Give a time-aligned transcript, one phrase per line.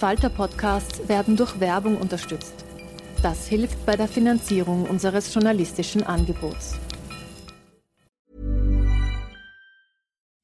[0.00, 2.54] Falter-Podcasts werden durch Werbung unterstützt.
[3.22, 6.74] Das hilft bei der Finanzierung unseres journalistischen Angebots.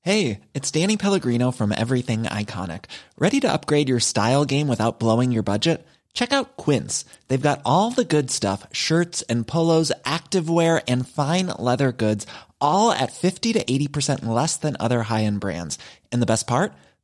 [0.02, 2.84] Hey, it's Danny Pellegrino from Everything Iconic.
[3.18, 5.86] Ready to upgrade your style game without blowing your budget?
[6.12, 7.06] Check out Quince.
[7.28, 12.26] They've got all the good stuff shirts and polos, activewear, and fine leather goods,
[12.60, 15.78] all at 50 to 80% less than other high end brands.
[16.12, 16.74] And the best part?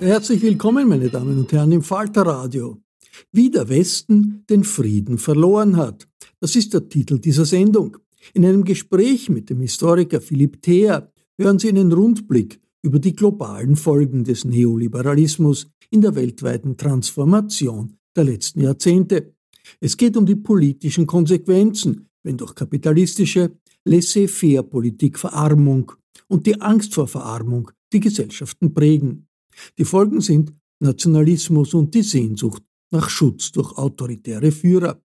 [0.00, 2.78] Herzlich willkommen, meine Damen und Herren, im Falterradio.
[3.30, 6.08] Wie der Westen den Frieden verloren hat.
[6.40, 7.96] Das ist der Titel dieser Sendung.
[8.34, 13.76] In einem Gespräch mit dem Historiker Philipp Theer hören Sie einen Rundblick über die globalen
[13.76, 19.32] Folgen des Neoliberalismus in der weltweiten Transformation der letzten Jahrzehnte.
[19.80, 23.52] Es geht um die politischen Konsequenzen, wenn durch kapitalistische
[23.84, 25.92] Laissez-faire-Politik Verarmung
[26.26, 29.28] und die Angst vor Verarmung die Gesellschaften prägen.
[29.78, 35.00] Die Folgen sind Nationalismus und die Sehnsucht nach Schutz durch autoritäre Führer.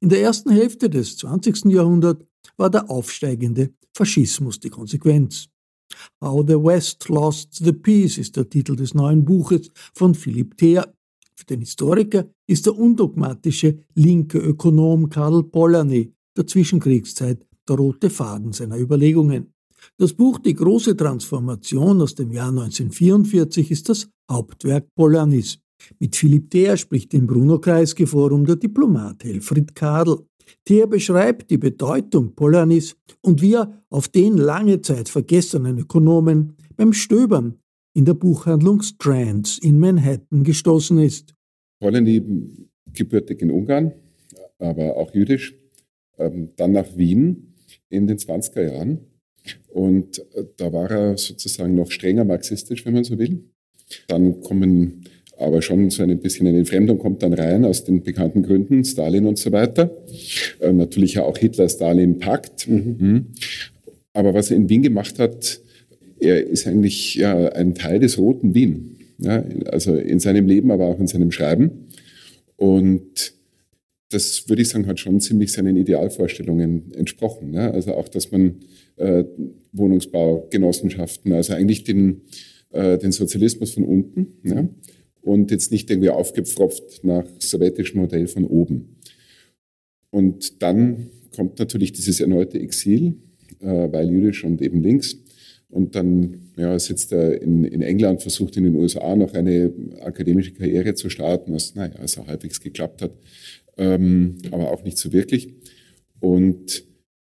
[0.00, 1.66] In der ersten Hälfte des 20.
[1.66, 2.24] Jahrhunderts
[2.56, 5.48] war der aufsteigende Faschismus die Konsequenz.
[6.20, 10.92] How the West Lost the Peace ist der Titel des neuen Buches von Philipp Theer.
[11.34, 18.52] Für den Historiker ist der undogmatische linke Ökonom Karl Polanyi der Zwischenkriegszeit der rote Faden
[18.52, 19.51] seiner Überlegungen.
[19.98, 25.58] Das Buch Die große Transformation aus dem Jahr 1944 ist das Hauptwerk Polanis.
[25.98, 30.18] Mit Philipp Theer spricht im Bruno Kreisky Forum der Diplomat Helfried Kadel.
[30.64, 36.92] Theer beschreibt die Bedeutung Polanis und wie er auf den lange Zeit vergessenen Ökonomen beim
[36.92, 37.58] Stöbern
[37.94, 41.34] in der Buchhandlung Strands in Manhattan gestoßen ist.
[41.80, 42.22] Polanyi,
[42.92, 43.92] gebürtig in Ungarn,
[44.58, 45.54] aber auch jüdisch,
[46.18, 47.54] ähm, dann nach Wien
[47.88, 49.00] in den 20er Jahren
[49.68, 53.44] und äh, da war er sozusagen noch strenger marxistisch, wenn man so will.
[54.08, 55.04] Dann kommen
[55.38, 59.26] aber schon so ein bisschen eine Entfremdung kommt dann rein aus den bekannten Gründen, Stalin
[59.26, 59.90] und so weiter.
[60.60, 62.68] Äh, natürlich auch Hitler-Stalin-Pakt.
[62.68, 62.96] Mhm.
[62.98, 63.26] mhm.
[64.14, 65.60] Aber was er in Wien gemacht hat,
[66.20, 68.98] er ist eigentlich ja, ein Teil des roten Wien.
[69.18, 71.88] Ja, also in seinem Leben, aber auch in seinem Schreiben.
[72.56, 73.34] Und
[74.12, 77.54] das würde ich sagen, hat schon ziemlich seinen Idealvorstellungen entsprochen.
[77.54, 77.70] Ja?
[77.70, 78.56] Also auch, dass man
[78.96, 79.24] äh,
[79.72, 82.22] Wohnungsbaugenossenschaften, also eigentlich den,
[82.70, 84.68] äh, den Sozialismus von unten ja?
[85.22, 88.96] und jetzt nicht irgendwie aufgepfropft nach sowjetischem Modell von oben.
[90.10, 93.14] Und dann kommt natürlich dieses erneute Exil,
[93.60, 95.16] äh, weil jüdisch und eben links.
[95.70, 99.72] Und dann ja, sitzt er in, in England, versucht in den USA noch eine
[100.02, 103.12] akademische Karriere zu starten, was naja, also halbwegs geklappt hat,
[103.76, 105.54] ähm, aber auch nicht so wirklich.
[106.20, 106.84] Und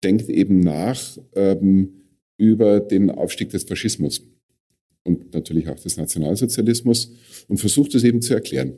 [0.02, 2.00] denkt eben nach ähm,
[2.36, 4.22] über den Aufstieg des Faschismus
[5.04, 7.12] und natürlich auch des Nationalsozialismus
[7.48, 8.74] und versucht es eben zu erklären.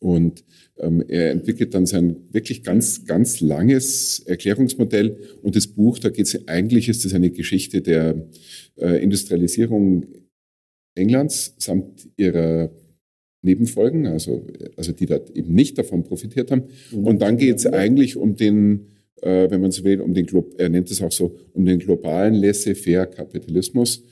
[0.00, 0.44] Und
[0.76, 5.18] ähm, er entwickelt dann sein wirklich ganz, ganz langes Erklärungsmodell.
[5.42, 8.28] Und das Buch, da geht es eigentlich, ist das eine Geschichte der
[8.76, 10.06] äh, Industrialisierung
[10.94, 12.70] Englands samt ihrer
[13.42, 14.44] Nebenfolgen, also,
[14.76, 16.64] also die da eben nicht davon profitiert haben.
[16.92, 20.26] Und dann geht es eigentlich um den äh, wenn man so will, um den,
[20.58, 24.02] er nennt es auch so, um den globalen Laissez-faire-Kapitalismus,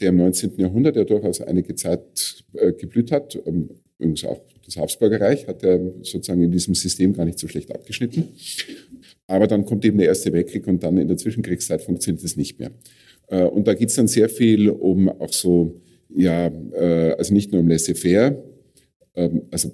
[0.00, 0.52] der im 19.
[0.56, 3.38] Jahrhundert ja durchaus einige Zeit äh, geblüht hat.
[3.46, 7.48] Ähm, übrigens auch das Habsburger Reich hat er sozusagen in diesem System gar nicht so
[7.48, 8.28] schlecht abgeschnitten.
[9.26, 12.58] Aber dann kommt eben der Erste Weltkrieg und dann in der Zwischenkriegszeit funktioniert es nicht
[12.58, 12.72] mehr.
[13.28, 15.80] Äh, und da geht es dann sehr viel um auch so,
[16.14, 18.42] ja, äh, also nicht nur um Laissez-faire,
[19.50, 19.72] also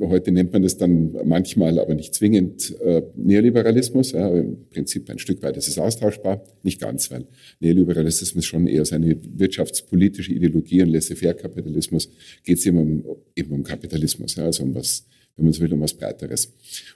[0.00, 4.12] heute nennt man das dann manchmal, aber nicht zwingend äh, Neoliberalismus.
[4.12, 7.26] Ja, Im Prinzip ein Stück weit ist es austauschbar, nicht ganz, weil
[7.60, 12.08] Neoliberalismus schon eher seine wirtschaftspolitische Ideologie und Laissez-faire-Kapitalismus
[12.44, 13.04] geht es eben um,
[13.34, 15.04] eben um Kapitalismus, ja, also um was,
[15.36, 16.52] wenn man so will, um was Breiteres.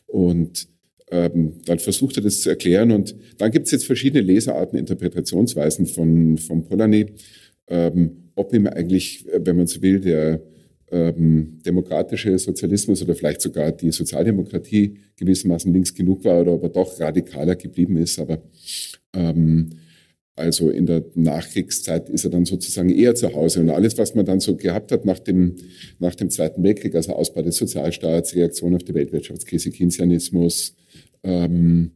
[0.07, 0.69] Und
[1.11, 5.87] ähm, dann versucht er das zu erklären und dann gibt es jetzt verschiedene Lesarten, Interpretationsweisen
[5.87, 7.07] von, von Polanyi,
[7.67, 10.41] ähm, ob ihm eigentlich, wenn man so will, der
[10.91, 16.69] ähm, demokratische Sozialismus oder vielleicht sogar die Sozialdemokratie gewissermaßen links genug war oder ob er
[16.71, 18.19] doch radikaler geblieben ist.
[18.19, 18.43] Aber
[19.15, 19.71] ähm,
[20.37, 23.61] also in der Nachkriegszeit ist er dann sozusagen eher zu Hause.
[23.61, 25.57] Und alles, was man dann so gehabt hat nach dem,
[25.99, 30.75] nach dem Zweiten Weltkrieg, also Ausbau des Sozialstaats, Reaktion auf die Weltwirtschaftskrise, Keynesianismus,
[31.23, 31.93] ähm,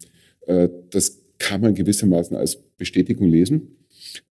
[0.46, 3.76] äh, das kann man gewissermaßen als Bestätigung lesen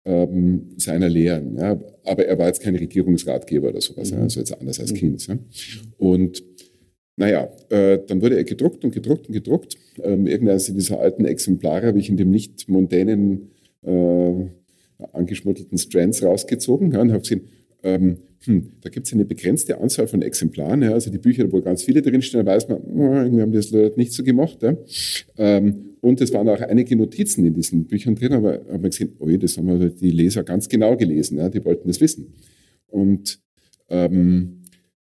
[0.06, 1.58] ähm, seiner Lehren.
[1.58, 1.80] Ja.
[2.06, 4.22] Aber er war jetzt kein Regierungsratgeber oder sowas, mhm.
[4.22, 4.98] also jetzt anders als mhm.
[4.98, 5.28] Keynes.
[5.28, 5.38] Ja.
[5.98, 6.44] Und
[7.18, 9.78] naja, äh, dann wurde er gedruckt und gedruckt und gedruckt.
[10.02, 13.52] Ähm, irgendeines dieser alten Exemplare habe ich in dem nicht mondänen,
[13.84, 14.46] äh,
[15.14, 17.42] angeschmuttelten Strands rausgezogen ja, und habe gesehen,
[17.84, 20.82] ähm, hm, da gibt es eine begrenzte Anzahl von Exemplaren.
[20.82, 23.72] Ja, also die Bücher, wo ganz viele drinstehen, da weiß man, oh, irgendwie haben das
[23.72, 24.62] Leute nicht so gemacht.
[24.64, 24.76] Ja.
[25.38, 29.14] Ähm, und es waren auch einige Notizen in diesen Büchern drin, aber haben wir gesehen,
[29.20, 32.34] oh, das haben die Leser ganz genau gelesen, ja, die wollten das wissen.
[32.88, 33.40] Und
[33.90, 34.64] ähm,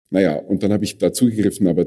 [0.09, 1.85] naja, und dann habe ich dazugegriffen, aber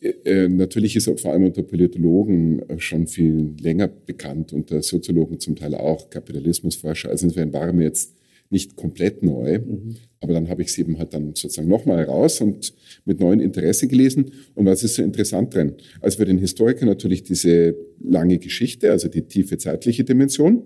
[0.00, 5.40] äh, äh, natürlich ist vor allem unter Politologen äh, schon viel länger bekannt, unter Soziologen
[5.40, 7.08] zum Teil auch, Kapitalismusforscher.
[7.08, 8.14] Also insofern war mir jetzt
[8.50, 9.58] nicht komplett neu.
[9.58, 9.96] Mhm.
[10.20, 12.72] Aber dann habe ich es eben halt dann sozusagen nochmal raus und
[13.04, 14.30] mit neuem Interesse gelesen.
[14.54, 15.74] Und was ist so interessant drin?
[16.00, 20.62] Also für den Historiker natürlich diese lange Geschichte, also die tiefe zeitliche Dimension.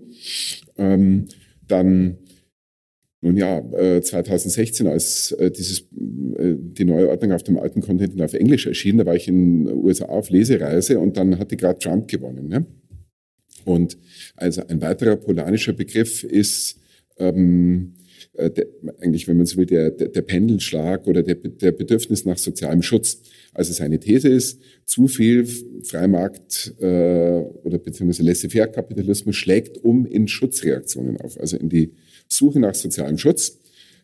[0.77, 1.27] Ähm,
[1.67, 2.17] dann
[3.23, 3.61] nun ja,
[4.01, 9.05] 2016, als äh, dieses, äh, die Neuordnung auf dem alten Kontinent auf Englisch erschien, da
[9.05, 12.47] war ich in den USA auf Lesereise und dann hatte gerade Trump gewonnen.
[12.47, 12.65] Ne?
[13.63, 13.95] Und
[14.35, 16.80] also ein weiterer polanischer Begriff ist
[17.17, 17.93] ähm,
[18.33, 18.67] äh, der,
[18.99, 22.81] eigentlich, wenn man so will, der, der, der Pendelschlag oder der, der Bedürfnis nach sozialem
[22.81, 23.21] Schutz.
[23.53, 25.45] Also seine These ist, zu viel
[25.83, 31.93] Freimarkt äh, oder beziehungsweise Laissez-faire-Kapitalismus schlägt um in Schutzreaktionen auf, also in die
[32.27, 33.59] Suche nach sozialem Schutz,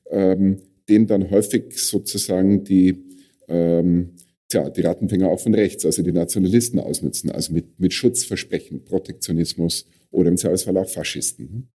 [0.10, 0.58] ähm,
[0.90, 3.04] den dann häufig sozusagen die,
[3.48, 4.12] ähm,
[4.50, 9.86] tja, die Rattenfänger auch von rechts, also die Nationalisten ausnutzen, also mit, mit Schutzversprechen, Protektionismus
[10.12, 11.70] oder im Zweifelsfall auch Faschisten.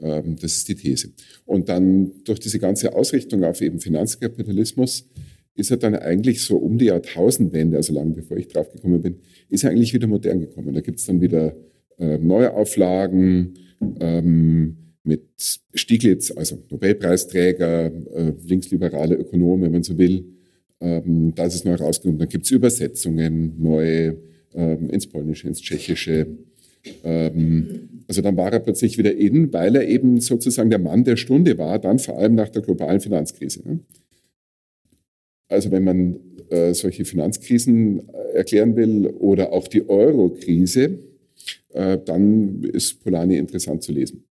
[0.00, 1.10] Ähm, das ist die These.
[1.44, 5.06] Und dann durch diese ganze Ausrichtung auf eben Finanzkapitalismus
[5.54, 9.16] ist er dann eigentlich so um die Jahrtausendwende, also lange bevor ich drauf gekommen bin,
[9.48, 10.74] ist er eigentlich wieder modern gekommen.
[10.74, 11.54] Da gibt es dann wieder
[11.98, 13.54] äh, Neuauflagen
[14.00, 15.22] ähm, mit
[15.74, 20.24] Stieglitz, also Nobelpreisträger, äh, linksliberale Ökonom, wenn man so will.
[20.80, 22.18] Ähm, da ist es neu rausgekommen.
[22.18, 24.18] Dann gibt es Übersetzungen, neue
[24.54, 26.26] ähm, ins Polnische, ins Tschechische,
[27.04, 31.16] ähm, also dann war er plötzlich wieder in, weil er eben sozusagen der Mann der
[31.16, 33.62] Stunde war, dann vor allem nach der globalen Finanzkrise.
[33.68, 33.80] Ne?
[35.48, 36.16] Also wenn man
[36.48, 40.98] äh, solche Finanzkrisen äh, erklären will oder auch die Euro-Krise,
[41.72, 44.24] äh, dann ist Polanyi interessant zu lesen.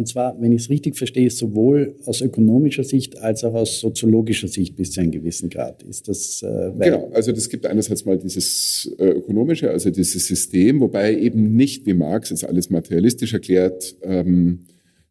[0.00, 4.48] Und zwar, wenn ich es richtig verstehe, sowohl aus ökonomischer Sicht als auch aus soziologischer
[4.48, 5.82] Sicht bis zu einem gewissen Grad.
[5.82, 10.80] Ist das äh, Genau, also das gibt einerseits mal dieses äh, ökonomische, also dieses System,
[10.80, 14.60] wobei eben nicht, wie Marx es alles materialistisch erklärt, ähm,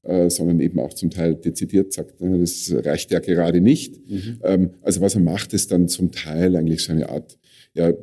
[0.02, 4.10] äh, sondern eben auch zum Teil dezidiert sagt, das reicht ja gerade nicht.
[4.10, 4.40] Mhm.
[4.42, 7.38] Ähm, also was er macht, ist dann zum Teil eigentlich so eine Art
[7.76, 7.94] ja,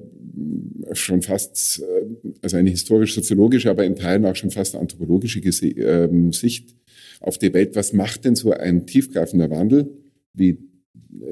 [0.93, 6.75] schon fast, äh, also eine historisch-soziologische, aber in Teilen auch schon fast anthropologische ähm, Sicht
[7.21, 7.77] auf die Welt.
[7.77, 9.91] Was macht denn so ein tiefgreifender Wandel
[10.35, 10.59] wie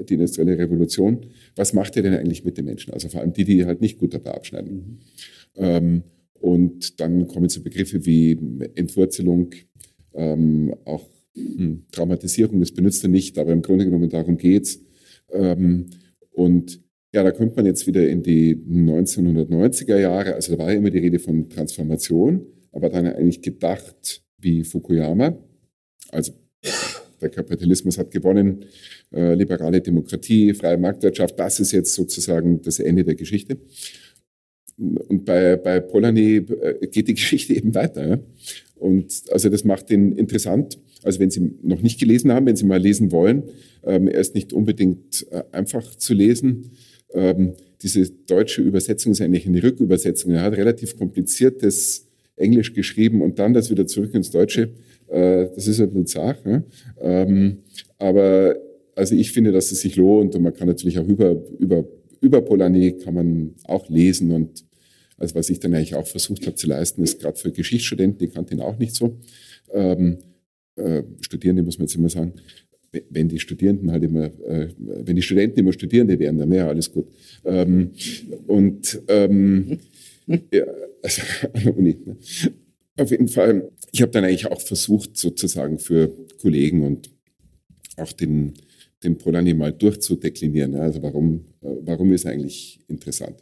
[0.08, 1.26] die industrielle Revolution?
[1.56, 2.92] Was macht er denn eigentlich mit den Menschen?
[2.92, 4.74] Also vor allem die, die halt nicht gut dabei abschneiden.
[4.76, 4.98] Mhm.
[5.56, 6.02] Ähm,
[6.40, 8.38] und dann kommen so Begriffe wie
[8.74, 9.50] Entwurzelung,
[10.14, 14.80] ähm, auch hm, Traumatisierung, das benutzt er nicht, aber im Grunde genommen darum geht's.
[15.32, 15.86] Ähm,
[16.32, 16.83] und
[17.14, 20.34] ja, da kommt man jetzt wieder in die 1990er Jahre.
[20.34, 25.38] Also da war ja immer die Rede von Transformation, aber dann eigentlich gedacht wie Fukuyama.
[26.10, 26.32] Also
[27.20, 28.64] der Kapitalismus hat gewonnen,
[29.12, 33.58] äh, liberale Demokratie, freie Marktwirtschaft, das ist jetzt sozusagen das Ende der Geschichte.
[34.76, 38.24] und bei, bei Polanyi äh, geht die Geschichte eben weiter.
[38.74, 40.80] Und also das macht den interessant.
[41.04, 43.44] Also wenn Sie noch nicht gelesen haben, wenn Sie mal lesen wollen,
[43.84, 46.72] ähm, er ist nicht unbedingt äh, einfach zu lesen.
[47.14, 50.32] Ähm, diese deutsche Übersetzung ist eigentlich eine Rückübersetzung.
[50.32, 52.06] Er hat relativ kompliziertes
[52.36, 54.70] Englisch geschrieben und dann das wieder zurück ins Deutsche.
[55.08, 56.44] Äh, das ist ein bisschen zart.
[56.44, 56.64] Ne?
[57.00, 57.58] Ähm,
[57.98, 58.56] aber
[58.96, 61.84] also ich finde, dass es sich lohnt und man kann natürlich auch über, über,
[62.20, 64.64] über Polanyi kann man auch lesen und
[65.16, 68.28] also was ich dann eigentlich auch versucht habe zu leisten, ist gerade für Geschichtsstudenten, die
[68.28, 69.18] kannten ihn auch nicht so.
[69.72, 70.18] Ähm,
[70.76, 72.34] äh, Studierende muss man jetzt immer sagen,
[73.10, 76.92] wenn die Studierenden halt immer, äh, wenn die Studenten immer Studierende wären, dann wäre alles
[76.92, 77.06] gut.
[77.44, 77.90] Ähm,
[78.46, 79.78] und ähm,
[80.52, 80.64] ja,
[81.02, 81.22] also
[81.52, 81.96] an der Uni.
[82.04, 82.16] Ne?
[82.96, 87.10] Auf jeden Fall, ich habe dann eigentlich auch versucht, sozusagen für Kollegen und
[87.96, 88.54] auch den,
[89.02, 90.74] den Polanyi mal durchzudeklinieren.
[90.76, 93.36] Also warum, äh, warum ist eigentlich interessant?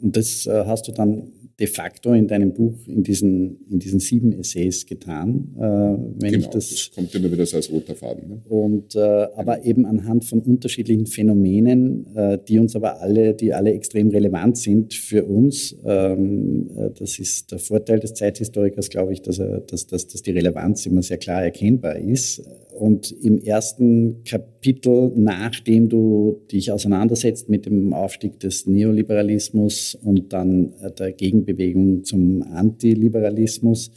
[0.00, 1.32] Und das äh, hast du dann
[1.62, 5.54] de facto in deinem Buch in diesen, in diesen sieben Essays getan.
[5.56, 8.28] Äh, genau, das, das kommt immer wieder so als roter Faden.
[8.28, 8.42] Ne?
[8.48, 9.00] Und, äh,
[9.36, 14.58] aber eben anhand von unterschiedlichen Phänomenen, äh, die uns aber alle, die alle extrem relevant
[14.58, 15.76] sind für uns.
[15.84, 20.22] Ähm, äh, das ist der Vorteil des Zeithistorikers, glaube ich, dass, er, dass, dass, dass
[20.22, 22.42] die Relevanz immer sehr klar erkennbar ist.
[22.72, 30.72] Und im ersten Kapitel, nachdem du dich auseinandersetzt mit dem Aufstieg des Neoliberalismus und dann
[30.80, 33.90] äh, der Gegenbewegung zum Antiliberalismus,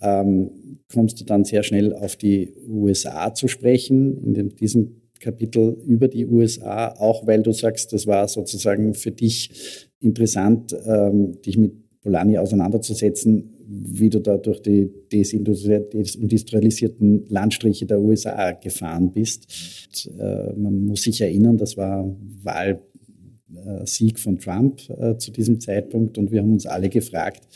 [0.00, 0.50] ähm,
[0.92, 6.08] kommst du dann sehr schnell auf die USA zu sprechen, in dem, diesem Kapitel über
[6.08, 11.72] die USA, auch weil du sagst, das war sozusagen für dich interessant, ähm, dich mit
[12.00, 19.46] Polanyi auseinanderzusetzen, wie du da durch die desindustrialisierten Landstriche der USA gefahren bist.
[19.88, 22.10] Und, äh, man muss sich erinnern, das war
[22.42, 27.46] Wahlsieg äh, von Trump äh, zu diesem Zeitpunkt und wir haben uns alle gefragt,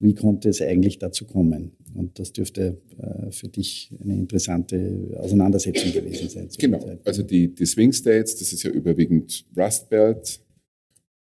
[0.00, 1.72] wie konnte es eigentlich dazu kommen?
[1.94, 6.48] Und das dürfte äh, für dich eine interessante Auseinandersetzung gewesen sein.
[6.56, 10.40] Genau, also die, die Swing States, das ist ja überwiegend Rust Belt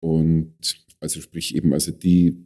[0.00, 0.54] und
[1.00, 2.45] also sprich eben also die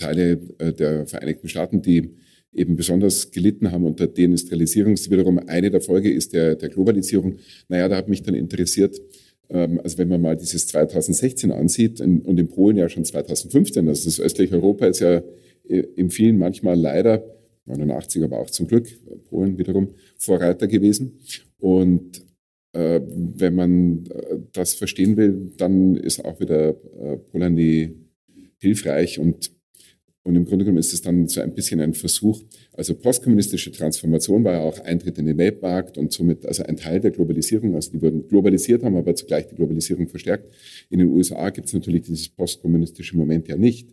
[0.00, 2.10] Teile äh, der Vereinigten Staaten, die
[2.52, 4.94] eben besonders gelitten haben unter Deindustrialisierung.
[4.94, 7.36] Das wiederum eine der Folge ist der, der Globalisierung.
[7.68, 9.00] Naja, da hat mich dann interessiert,
[9.48, 14.04] ähm, also wenn man mal dieses 2016 ansieht und in Polen ja schon 2015, also
[14.06, 15.22] das östliche Europa ist ja
[15.68, 17.24] äh, im vielen manchmal leider,
[17.66, 18.88] 89 aber auch zum Glück,
[19.28, 21.20] Polen wiederum Vorreiter gewesen.
[21.58, 22.22] Und
[22.72, 27.96] äh, wenn man äh, das verstehen will, dann ist auch wieder äh, Polanyi
[28.58, 29.52] hilfreich und
[30.22, 32.42] und im Grunde genommen ist es dann so ein bisschen ein Versuch,
[32.74, 37.00] also postkommunistische Transformation war ja auch Eintritt in den Weltmarkt und somit also ein Teil
[37.00, 37.74] der Globalisierung.
[37.74, 40.50] Also die wurden globalisiert, haben aber zugleich die Globalisierung verstärkt.
[40.90, 43.88] In den USA gibt es natürlich dieses postkommunistische Moment ja nicht,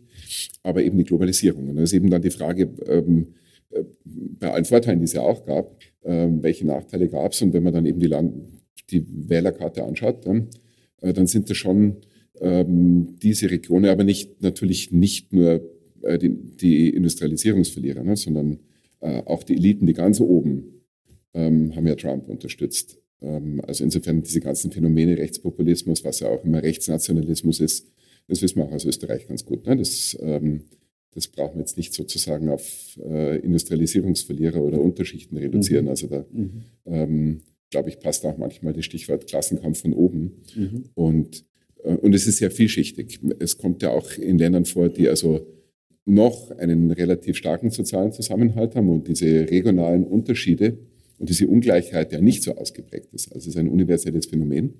[0.62, 1.70] aber eben die Globalisierung.
[1.70, 3.28] Und da ist eben dann die Frage, ähm,
[3.70, 7.40] äh, bei allen Vorteilen, die es ja auch gab, ähm, welche Nachteile gab es?
[7.40, 8.34] Und wenn man dann eben die, Land
[8.90, 10.48] die Wählerkarte anschaut, dann,
[11.00, 11.96] äh, dann sind das schon
[12.40, 15.62] ähm, diese Regionen, aber nicht natürlich nicht nur
[16.02, 18.58] äh, die, die Industrialisierungsverlierer, ne, sondern
[19.00, 20.82] äh, auch die Eliten, die ganz oben,
[21.34, 22.98] ähm, haben ja Trump unterstützt.
[23.20, 27.90] Ähm, also insofern diese ganzen Phänomene Rechtspopulismus, was ja auch immer Rechtsnationalismus ist,
[28.28, 29.66] das wissen wir auch aus Österreich ganz gut.
[29.66, 29.76] Ne?
[29.76, 30.64] Das, ähm,
[31.14, 35.86] das brauchen wir jetzt nicht sozusagen auf äh, Industrialisierungsverlierer oder Unterschichten reduzieren.
[35.86, 35.90] Mhm.
[35.90, 36.62] Also da, mhm.
[36.84, 37.40] ähm,
[37.70, 40.42] glaube ich, passt auch manchmal das Stichwort Klassenkampf von oben.
[40.54, 40.84] Mhm.
[40.94, 41.44] Und,
[41.82, 43.20] äh, und es ist sehr vielschichtig.
[43.38, 45.46] Es kommt ja auch in Ländern vor, die also
[46.08, 50.78] noch einen relativ starken sozialen Zusammenhalt haben und diese regionalen Unterschiede
[51.18, 53.32] und diese Ungleichheit ja nicht so ausgeprägt ist.
[53.32, 54.74] Also es ist ein universelles Phänomen,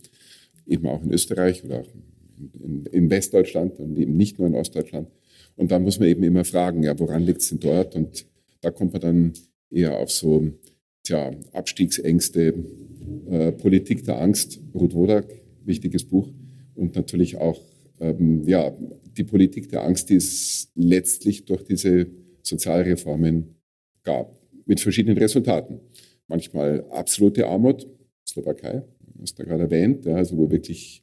[0.67, 1.89] eben auch in Österreich oder auch
[2.65, 5.09] in, in Westdeutschland und eben nicht nur in Ostdeutschland.
[5.57, 7.95] Und da muss man eben immer fragen, ja, woran liegt es denn dort?
[7.95, 8.27] Und
[8.61, 9.33] da kommt man dann
[9.71, 10.49] eher auf so
[11.03, 12.55] tja, Abstiegsängste,
[13.29, 15.27] äh, Politik der Angst, Ruth Wodak,
[15.65, 16.31] wichtiges Buch,
[16.75, 17.61] und natürlich auch
[18.01, 18.73] ähm, ja,
[19.19, 22.07] die Politik der Angst, die es letztlich durch diese
[22.43, 23.57] Sozialreformen
[24.03, 25.81] gab, mit verschiedenen Resultaten.
[26.29, 27.87] Manchmal absolute Armut,
[28.27, 28.83] Slowakei,
[29.21, 31.03] hast du gerade erwähnt, ja, also wo wirklich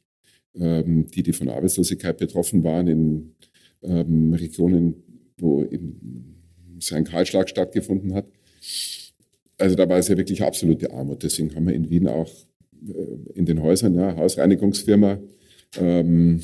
[0.54, 3.34] ähm, die, die von Arbeitslosigkeit betroffen waren, in
[3.82, 4.94] ähm, Regionen,
[5.38, 6.36] wo eben
[6.78, 8.26] so Kahlschlag stattgefunden hat.
[9.58, 11.22] Also da war es ja wirklich absolute Armut.
[11.22, 12.30] Deswegen haben wir in Wien auch
[12.88, 15.18] äh, in den Häusern, ja, Hausreinigungsfirma,
[15.78, 16.40] ähm,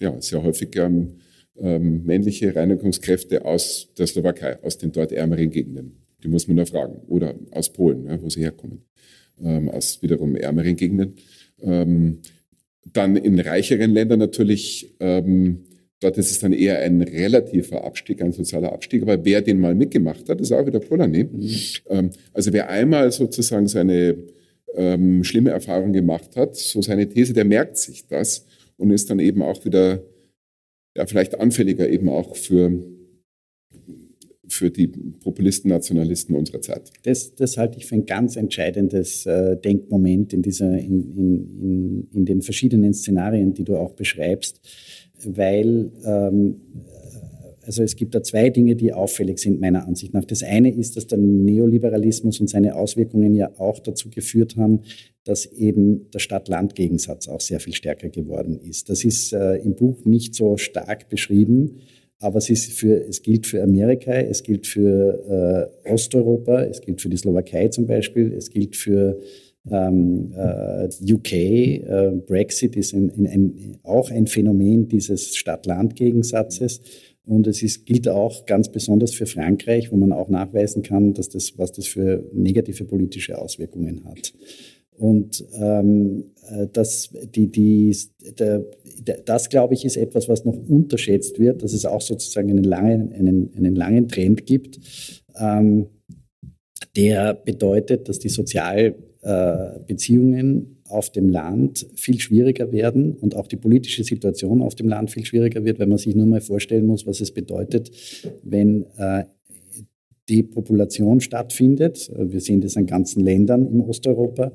[0.00, 1.14] ja, sehr häufig ähm,
[1.56, 6.04] ähm, männliche Reinigungskräfte aus der Slowakei, aus den dort ärmeren Gegenden.
[6.22, 7.00] Die muss man da fragen.
[7.08, 8.84] Oder aus Polen, ja, wo sie herkommen,
[9.42, 11.14] ähm, aus wiederum ärmeren Gegenden.
[11.60, 12.20] Ähm,
[12.92, 15.64] dann in reicheren Ländern natürlich ähm,
[16.00, 19.02] Dort ist es dann eher ein relativer Abstieg, ein sozialer Abstieg.
[19.02, 21.24] Aber wer den mal mitgemacht hat, ist auch wieder Polanyi.
[21.24, 21.50] Mhm.
[21.88, 24.16] Ähm, also wer einmal sozusagen seine
[24.76, 28.46] ähm, schlimme Erfahrung gemacht hat, so seine These, der merkt sich das
[28.78, 30.02] und ist dann eben auch wieder
[30.96, 32.82] ja, vielleicht anfälliger eben auch für
[34.50, 36.90] für die Populisten, Nationalisten unserer Zeit.
[37.02, 42.24] Das, das halte ich für ein ganz entscheidendes äh, Denkmoment in, dieser, in, in, in,
[42.24, 44.60] den verschiedenen Szenarien, die du auch beschreibst,
[45.22, 46.62] weil ähm,
[47.68, 50.24] also es gibt da zwei Dinge, die auffällig sind meiner Ansicht nach.
[50.24, 54.80] Das eine ist, dass der Neoliberalismus und seine Auswirkungen ja auch dazu geführt haben,
[55.24, 58.88] dass eben der Stadt-Land-Gegensatz auch sehr viel stärker geworden ist.
[58.88, 61.80] Das ist äh, im Buch nicht so stark beschrieben,
[62.20, 67.02] aber es, ist für, es gilt für Amerika, es gilt für äh, Osteuropa, es gilt
[67.02, 69.20] für die Slowakei zum Beispiel, es gilt für
[69.70, 71.32] ähm, äh, UK.
[71.32, 76.80] Äh, Brexit ist ein, ein, auch ein Phänomen dieses Stadt-Land-Gegensatzes.
[77.28, 81.28] Und es ist, gilt auch ganz besonders für Frankreich, wo man auch nachweisen kann, dass
[81.28, 84.32] das, was das für negative politische Auswirkungen hat.
[84.96, 87.94] Und ähm, äh, das, die, die,
[88.38, 88.64] der,
[89.26, 93.12] das, glaube ich, ist etwas, was noch unterschätzt wird, dass es auch sozusagen einen langen,
[93.12, 94.80] einen, einen langen Trend gibt,
[95.36, 95.88] ähm,
[96.96, 103.56] der bedeutet, dass die Sozialbeziehungen äh, auf dem Land viel schwieriger werden und auch die
[103.56, 107.06] politische Situation auf dem Land viel schwieriger wird, wenn man sich nur mal vorstellen muss,
[107.06, 107.90] was es bedeutet,
[108.42, 109.24] wenn äh,
[110.28, 112.10] Depopulation stattfindet.
[112.16, 114.52] Wir sehen das an ganzen Ländern in Osteuropa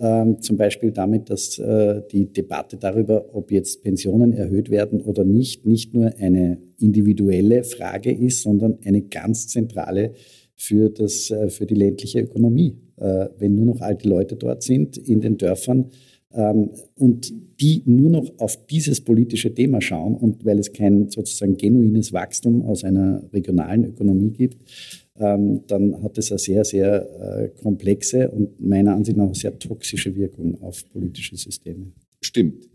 [0.00, 5.24] ähm, zum Beispiel damit, dass äh, die Debatte darüber, ob jetzt Pensionen erhöht werden oder
[5.24, 10.12] nicht, nicht nur eine individuelle Frage ist, sondern eine ganz zentrale
[10.54, 12.76] für, das, äh, für die ländliche Ökonomie.
[13.00, 15.86] Äh, wenn nur noch alte Leute dort sind in den Dörfern
[16.32, 21.56] ähm, und die nur noch auf dieses politische Thema schauen und weil es kein sozusagen
[21.56, 24.62] genuines Wachstum aus einer regionalen Ökonomie gibt,
[25.18, 30.14] ähm, dann hat es eine sehr, sehr äh, komplexe und meiner Ansicht nach sehr toxische
[30.14, 31.92] Wirkung auf politische Systeme.
[32.20, 32.68] Stimmt.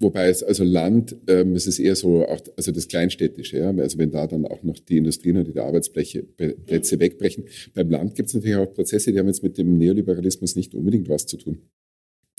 [0.00, 3.70] Wobei es also Land, ähm, es ist eher so, auch, also das Kleinstädtische, ja?
[3.70, 7.44] also wenn da dann auch noch die Industrien und die Arbeitsplätze wegbrechen.
[7.74, 11.10] Beim Land gibt es natürlich auch Prozesse, die haben jetzt mit dem Neoliberalismus nicht unbedingt
[11.10, 11.68] was zu tun.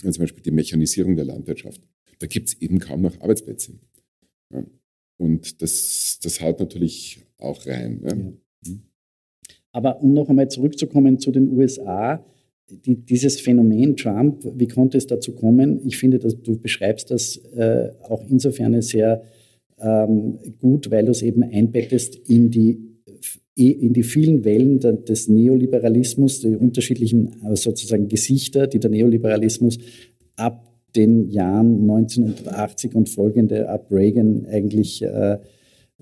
[0.02, 1.80] Also zum Beispiel die Mechanisierung der Landwirtschaft.
[2.18, 3.74] Da gibt es eben kaum noch Arbeitsplätze.
[4.52, 4.66] Ja?
[5.18, 8.02] Und das, das haut natürlich auch rein.
[8.02, 8.16] Ja?
[8.16, 8.78] Ja.
[9.70, 12.24] Aber um noch einmal zurückzukommen zu den USA,
[12.84, 15.80] die, dieses Phänomen Trump, wie konnte es dazu kommen?
[15.86, 19.22] Ich finde, dass du beschreibst das äh, auch insofern sehr
[19.80, 22.78] ähm, gut, weil du es eben einbettest in die,
[23.54, 29.78] in die vielen Wellen des Neoliberalismus, die unterschiedlichen äh, sozusagen Gesichter, die der Neoliberalismus
[30.36, 35.38] ab den Jahren 1980 und folgende ab Reagan eigentlich äh,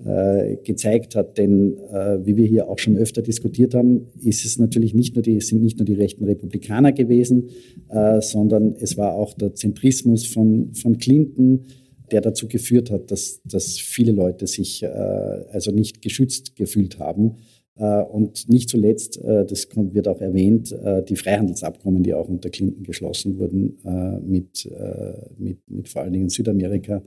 [0.05, 1.37] äh, gezeigt hat.
[1.37, 5.21] Denn äh, wie wir hier auch schon öfter diskutiert haben, ist es natürlich nicht nur
[5.21, 7.49] die, sind nicht nur die rechten Republikaner gewesen,
[7.89, 11.65] äh, sondern es war auch der Zentrismus von, von Clinton,
[12.11, 17.37] der dazu geführt hat, dass, dass viele Leute sich äh, also nicht geschützt gefühlt haben.
[17.75, 20.75] Äh, und nicht zuletzt, das wird auch erwähnt,
[21.09, 23.77] die Freihandelsabkommen, die auch unter Clinton geschlossen wurden,
[24.27, 24.69] mit,
[25.37, 27.01] mit, mit vor allen Dingen Südamerika,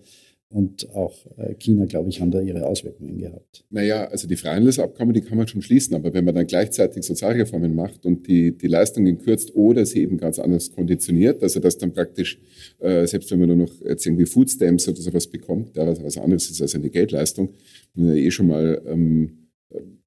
[0.49, 3.65] und auch äh, China, glaube ich, haben da ihre Auswirkungen gehabt.
[3.71, 7.75] Naja, also die Freihandelsabkommen, die kann man schon schließen, aber wenn man dann gleichzeitig Sozialreformen
[7.75, 11.93] macht und die, die Leistungen kürzt oder sie eben ganz anders konditioniert, also dass dann
[11.93, 12.39] praktisch,
[12.79, 16.19] äh, selbst wenn man nur noch jetzt irgendwie Foodstamps oder sowas bekommt, der was, was
[16.19, 17.55] anderes ist als eine Geldleistung,
[17.97, 19.49] eh schon mal ähm,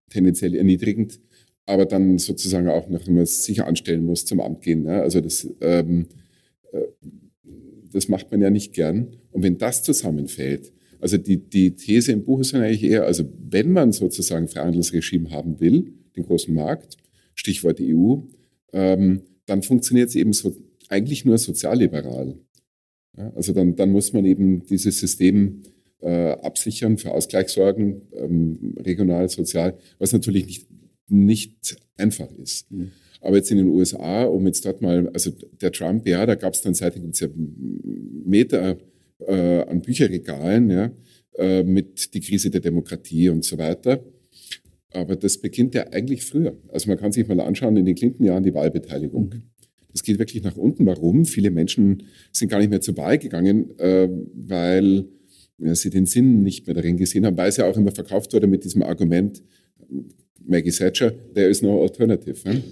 [0.10, 1.19] tendenziell erniedrigend,
[1.65, 4.84] aber dann sozusagen auch noch, es sicher anstellen muss, zum Amt gehen.
[4.84, 5.02] Ne?
[5.02, 6.08] Also das ähm,
[6.71, 6.84] äh,
[7.93, 9.15] das macht man ja nicht gern.
[9.32, 13.23] Und wenn das zusammenfällt, also die, die These im Buch ist dann eigentlich eher, also
[13.38, 16.97] wenn man sozusagen Freihandelsregime haben will, den großen Markt,
[17.36, 18.17] Stichwort EU,
[18.73, 20.56] ähm, dann funktioniert es eben so,
[20.89, 22.39] eigentlich nur sozialliberal.
[23.17, 25.62] Ja, also dann, dann muss man eben dieses System
[26.02, 30.67] äh, absichern, für Ausgleich sorgen, ähm, regional, sozial, was natürlich nicht,
[31.08, 32.71] nicht einfach ist.
[32.71, 32.91] Mhm.
[33.21, 36.53] Aber jetzt in den USA, um jetzt dort mal, also der Trump, ja, da gab
[36.53, 37.27] es dann seitdem gibt's ja
[38.25, 38.77] Meter
[39.25, 40.91] äh, an Bücherregalen, ja,
[41.38, 44.03] äh, mit die Krise der Demokratie und so weiter.
[44.91, 46.58] Aber das beginnt ja eigentlich früher.
[46.69, 49.30] Also man kann sich mal anschauen, in den Clinton-Jahren die Wahlbeteiligung.
[49.30, 49.43] Mhm.
[49.91, 50.86] Das geht wirklich nach unten.
[50.86, 51.25] Warum?
[51.25, 55.08] Viele Menschen sind gar nicht mehr zur Wahl gegangen, äh, weil
[55.58, 58.34] ja, sie den Sinn nicht mehr darin gesehen haben, weil es ja auch immer verkauft
[58.34, 59.41] wurde mit diesem Argument,
[60.45, 62.38] Maggie Thatcher, there is no alternative.
[62.47, 62.63] Ne?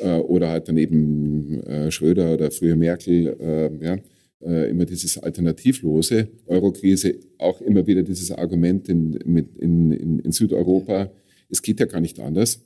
[0.00, 3.36] Äh, oder halt dann eben äh, Schröder oder früher Merkel.
[3.40, 3.98] Äh, ja?
[4.40, 11.10] immer dieses Alternativlose, Eurokrise, auch immer wieder dieses Argument in, in, in, in Südeuropa,
[11.50, 12.60] es geht ja gar nicht anders.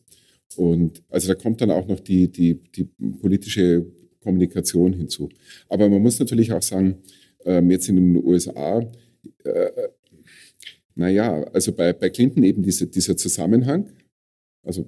[0.57, 2.85] Und also da kommt dann auch noch die, die, die
[3.23, 3.87] politische
[4.23, 5.29] Kommunikation hinzu.
[5.69, 6.99] Aber man muss natürlich auch sagen,
[7.45, 8.87] ähm, jetzt in den USA,
[9.45, 9.71] äh,
[10.95, 13.91] naja, also bei, bei Clinton eben diese, dieser Zusammenhang,
[14.62, 14.87] also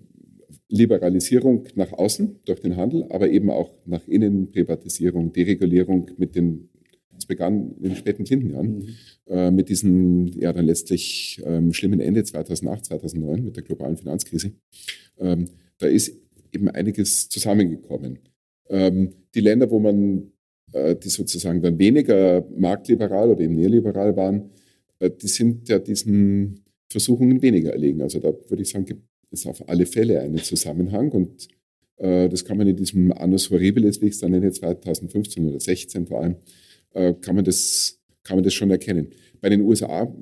[0.68, 6.68] Liberalisierung nach außen durch den Handel, aber eben auch nach innen Privatisierung, Deregulierung mit den,
[7.16, 8.88] es begann in den späten Clinton-Jahren, mhm.
[9.26, 14.52] äh, mit diesem ja dann letztlich ähm, schlimmen Ende 2008, 2009 mit der globalen Finanzkrise.
[15.18, 15.46] Ähm,
[15.78, 16.16] da ist
[16.52, 18.18] eben einiges zusammengekommen.
[18.68, 20.32] Ähm, die Länder, wo man,
[20.72, 24.50] äh, die sozusagen dann weniger marktliberal oder eben neoliberal waren,
[24.98, 28.02] äh, die sind ja diesen Versuchungen weniger erlegen.
[28.02, 29.02] Also da würde ich sagen, gibt
[29.34, 31.48] es auf alle Fälle einen Zusammenhang und
[31.96, 35.60] äh, das kann man in diesem Annus Horribilis, wie ich es dann nenne, 2015 oder
[35.60, 36.36] 16 vor allem,
[36.92, 39.08] äh, kann, man das, kann man das schon erkennen.
[39.40, 40.12] Bei den USA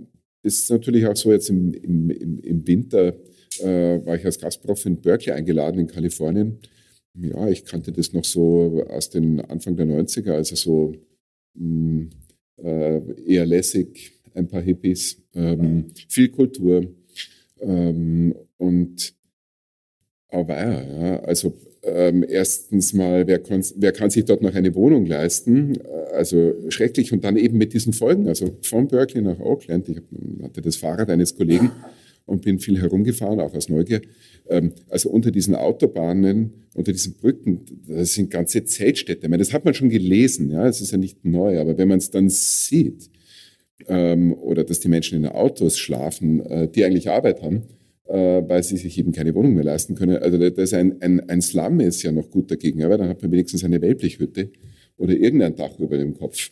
[0.42, 3.14] ist es natürlich auch so, jetzt im, im, im Winter
[3.60, 6.58] äh, war ich als Gastprof in Berkeley eingeladen in Kalifornien.
[7.14, 10.94] Ja, ich kannte das noch so aus den Anfang der 90er, also so
[11.54, 12.10] mh, mm,
[12.64, 16.86] äh, eher lässig, ein paar Hippies, ähm, viel Kultur.
[17.60, 19.14] Ähm, und
[20.28, 23.40] aber ja, also ähm, erstens mal, wer,
[23.76, 25.78] wer, kann sich dort noch eine Wohnung leisten?
[26.14, 29.88] Also schrecklich und dann eben mit diesen Folgen, also von Berkeley nach Oakland.
[29.88, 29.98] Ich
[30.42, 31.72] hatte das Fahrrad eines Kollegen
[32.24, 34.00] und bin viel herumgefahren, auch aus Neugier.
[34.48, 39.26] Ähm, also unter diesen Autobahnen, unter diesen Brücken, das sind ganze Zeltstädte.
[39.26, 41.88] Ich meine, das hat man schon gelesen, ja, es ist ja nicht neu, aber wenn
[41.88, 43.10] man es dann sieht,
[43.88, 47.64] ähm, oder dass die Menschen in Autos schlafen, äh, die eigentlich Arbeit haben,
[48.12, 50.18] äh, weil sie sich eben keine Wohnung mehr leisten können.
[50.18, 53.32] Also das ein, ein, ein Slum ist ja noch gut dagegen, aber dann hat man
[53.32, 54.50] wenigstens eine Wellblichhütte
[54.98, 56.50] oder irgendein Dach über dem Kopf.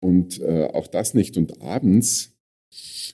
[0.00, 1.36] Und äh, auch das nicht.
[1.36, 2.34] Und abends,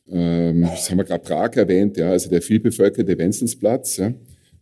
[0.08, 4.14] ähm, das haben wir gerade Prag erwähnt, ja, also der vielbevölkerte Wenzelsplatz ja,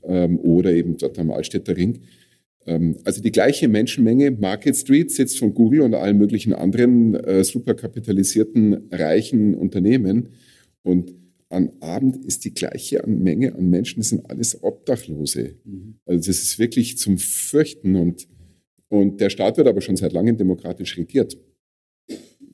[0.03, 2.01] ähm, oder eben dort am Altstädter Ring,
[2.67, 7.45] ähm, also die gleiche Menschenmenge, Market Street sitzt von Google und allen möglichen anderen äh,
[7.45, 10.31] superkapitalisierten, reichen Unternehmen.
[10.83, 11.15] Und
[11.49, 15.55] am Abend ist die gleiche Menge an Menschen, das sind alles Obdachlose.
[15.65, 15.99] Mhm.
[16.05, 17.97] Also das ist wirklich zum Fürchten.
[17.97, 18.27] Und,
[18.89, 21.37] und der Staat wird aber schon seit langem demokratisch regiert.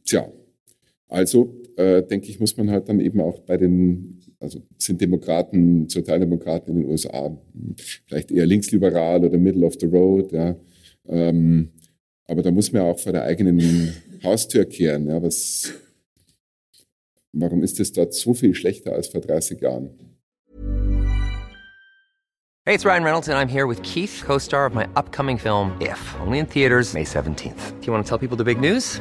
[0.05, 0.31] Tja,
[1.09, 5.89] also äh, denke ich, muss man halt dann eben auch bei den also sind Demokraten,
[5.89, 7.37] Sozialdemokraten in den USA
[8.09, 10.57] vielleicht eher linksliberal oder middle of the road, ja.
[11.09, 11.71] Ähm,
[12.27, 15.07] aber da muss man auch vor der eigenen Haustür kehren.
[15.07, 15.23] Ja.
[15.23, 15.73] Was,
[17.33, 19.90] warum ist es dort so viel schlechter als vor 30 Jahren?
[22.64, 25.99] Hey, it's Ryan Reynolds and I'm here with Keith, co-star of my upcoming film If,
[26.21, 27.81] only in theaters May 17th.
[27.81, 29.01] Do you want to tell people the big news?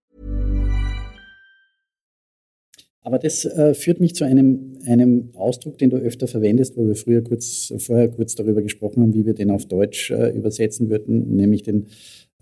[3.03, 6.95] Aber das äh, führt mich zu einem, einem Ausdruck, den du öfter verwendest, wo wir
[6.95, 11.35] früher kurz, vorher kurz darüber gesprochen haben, wie wir den auf Deutsch äh, übersetzen würden,
[11.35, 11.87] nämlich den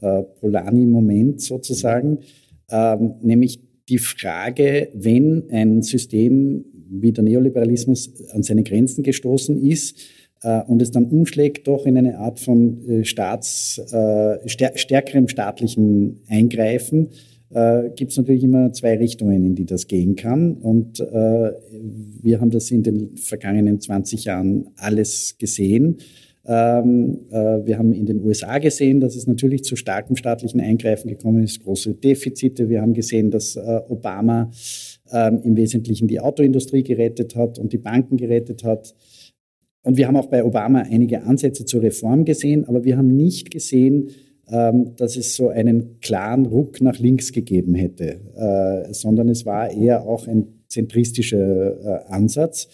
[0.02, 2.20] äh, Polanyi-Moment sozusagen,
[2.70, 9.98] ähm, nämlich die Frage, wenn ein System wie der Neoliberalismus an seine Grenzen gestoßen ist,
[10.42, 16.22] äh, und es dann umschlägt doch in eine Art von äh, Staats, äh, stärkerem staatlichen
[16.28, 17.10] Eingreifen,
[17.52, 20.54] äh, gibt es natürlich immer zwei Richtungen, in die das gehen kann.
[20.54, 21.52] Und äh,
[22.22, 25.98] wir haben das in den vergangenen 20 Jahren alles gesehen.
[26.46, 31.10] Ähm, äh, wir haben in den USA gesehen, dass es natürlich zu starkem staatlichen Eingreifen
[31.10, 32.70] gekommen ist, große Defizite.
[32.70, 34.50] Wir haben gesehen, dass äh, Obama
[35.12, 38.96] ähm, im Wesentlichen die Autoindustrie gerettet hat und die Banken gerettet hat.
[39.84, 43.52] Und wir haben auch bei Obama einige Ansätze zur Reform gesehen, aber wir haben nicht
[43.52, 44.10] gesehen,
[44.52, 50.08] dass es so einen klaren Ruck nach links gegeben hätte, äh, sondern es war eher
[50.08, 52.68] auch ein zentristischer äh, Ansatz.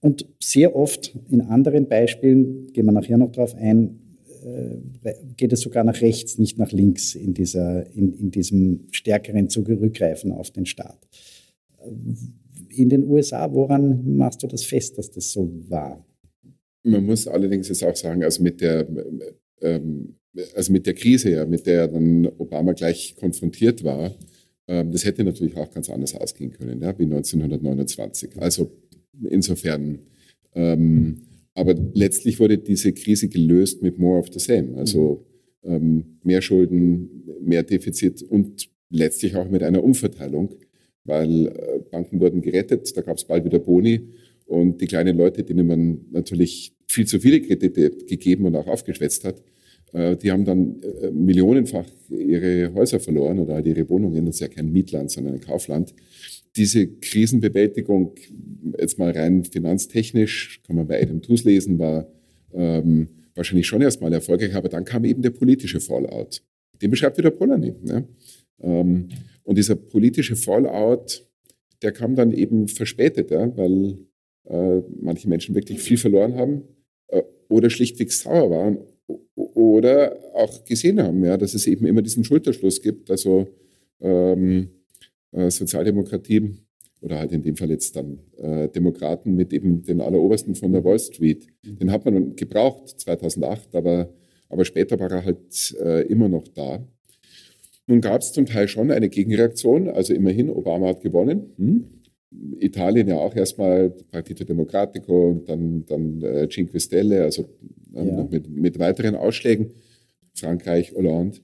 [0.00, 4.00] Und sehr oft in anderen Beispielen, gehen wir nachher noch darauf ein,
[4.44, 9.48] äh, geht es sogar nach rechts, nicht nach links in, dieser, in, in diesem stärkeren
[9.48, 10.98] Zurückgreifen auf den Staat.
[12.68, 16.04] In den USA, woran machst du das fest, dass das so war?
[16.82, 18.88] Man muss allerdings jetzt auch sagen, also mit der
[19.60, 20.16] ähm,
[20.54, 24.14] also mit der Krise, ja, mit der dann Obama gleich konfrontiert war,
[24.68, 28.30] ähm, das hätte natürlich auch ganz anders ausgehen können, ja, wie 1929.
[28.38, 28.70] Also
[29.28, 30.00] insofern
[30.54, 31.22] Ähm,
[31.54, 34.76] aber letztlich wurde diese Krise gelöst mit more of the same.
[34.76, 35.26] Also
[35.64, 40.54] ähm, mehr Schulden, mehr Defizit und letztlich auch mit einer Umverteilung,
[41.04, 44.08] weil äh, Banken wurden gerettet, da gab es bald wieder Boni
[44.46, 49.24] und die kleinen Leute, denen man natürlich viel zu viele Kredite gegeben und auch aufgeschwätzt
[49.24, 49.42] hat,
[49.92, 54.24] die haben dann äh, millionenfach ihre Häuser verloren oder halt ihre Wohnungen.
[54.26, 55.94] Das ist ja kein Mietland, sondern ein Kaufland.
[56.56, 58.14] Diese Krisenbewältigung,
[58.78, 62.06] jetzt mal rein finanztechnisch, kann man bei Adam Tooze lesen, war
[62.54, 66.42] ähm, wahrscheinlich schon erstmal erfolgreich, aber dann kam eben der politische Fallout.
[66.80, 67.74] Den beschreibt wieder Polanyi.
[67.82, 68.08] Ne?
[68.60, 69.08] Ähm,
[69.44, 71.26] und dieser politische Fallout,
[71.82, 73.98] der kam dann eben verspätet, ja, weil
[74.44, 76.62] äh, manche Menschen wirklich viel verloren haben
[77.08, 78.78] äh, oder schlichtweg sauer waren
[79.34, 83.10] oder auch gesehen haben, ja, dass es eben immer diesen Schulterschluss gibt.
[83.10, 83.48] Also
[84.00, 84.68] ähm,
[85.32, 86.56] äh, Sozialdemokratie
[87.00, 90.84] oder halt in dem Fall jetzt dann äh, Demokraten mit eben den Allerobersten von der
[90.84, 91.48] Wall Street.
[91.64, 94.12] Den hat man gebraucht 2008, aber,
[94.48, 96.86] aber später war er halt äh, immer noch da.
[97.88, 101.52] Nun gab es zum Teil schon eine Gegenreaktion, also immerhin, Obama hat gewonnen.
[101.56, 101.84] Hm?
[102.60, 107.48] Italien ja auch erstmal Partito Democratico und dann, dann äh, Cinque Stelle, also
[107.94, 108.28] ähm, ja.
[108.30, 109.72] mit, mit weiteren Ausschlägen.
[110.34, 111.38] Frankreich, Hollande.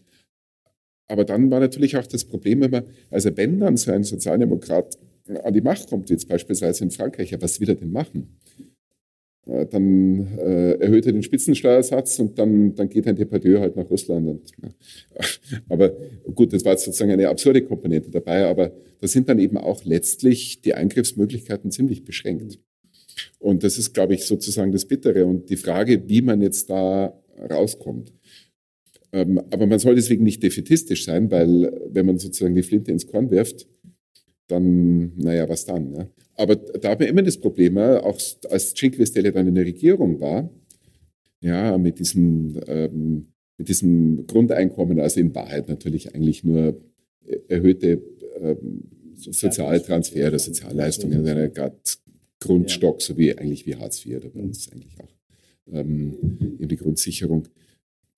[1.09, 4.99] Aber dann war natürlich auch das Problem immer, also wenn dann so ein Sozialdemokrat
[5.43, 8.39] an die Macht kommt, jetzt beispielsweise in Frankreich, ja, was will er denn machen?
[9.49, 13.89] Äh, dann äh, erhöht er den Spitzensteuersatz und dann, dann geht ein Depardieu halt nach
[13.91, 14.29] Russland.
[14.29, 14.69] Und, ja.
[15.69, 15.93] Aber
[16.35, 19.85] gut, das war jetzt sozusagen eine absurde Komponente dabei, aber da sind dann eben auch
[19.85, 22.59] letztlich die Eingriffsmöglichkeiten ziemlich beschränkt.
[23.39, 27.13] Und das ist, glaube ich, sozusagen das Bittere und die Frage, wie man jetzt da
[27.51, 28.13] rauskommt.
[29.13, 33.07] Ähm, aber man soll deswegen nicht defetistisch sein, weil wenn man sozusagen die Flinte ins
[33.07, 33.67] Korn wirft,
[34.49, 35.91] dann, naja, was dann?
[35.91, 36.11] Ne?
[36.35, 38.19] Aber da haben wir immer das Problem, auch
[38.51, 40.51] als Cinque Stelle dann in der Regierung war,
[41.41, 46.81] ja, mit diesem, ähm, mit diesem Grundeinkommen, also in Wahrheit natürlich eigentlich nur
[47.49, 48.03] erhöhte
[48.41, 51.99] ähm, Sozialtransfer oder Sozialleistungen, eine Art
[52.41, 55.15] Grundstock, so wie eigentlich wie Hartz IV oder bei uns eigentlich auch
[55.73, 57.49] ähm, eben die Grundsicherung.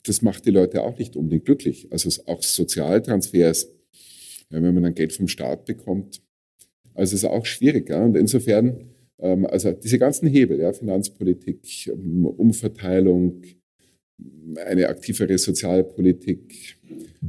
[0.05, 1.89] Das macht die Leute auch nicht unbedingt glücklich.
[1.91, 3.69] Also auch Sozialtransfers
[4.51, 6.21] ja, wenn man dann Geld vom Staat bekommt.
[6.95, 8.05] Also es ist auch schwieriger.
[8.05, 13.43] Und insofern, ähm, also diese ganzen Hebel, ja, Finanzpolitik, ähm, Umverteilung,
[14.57, 16.77] eine aktivere Sozialpolitik,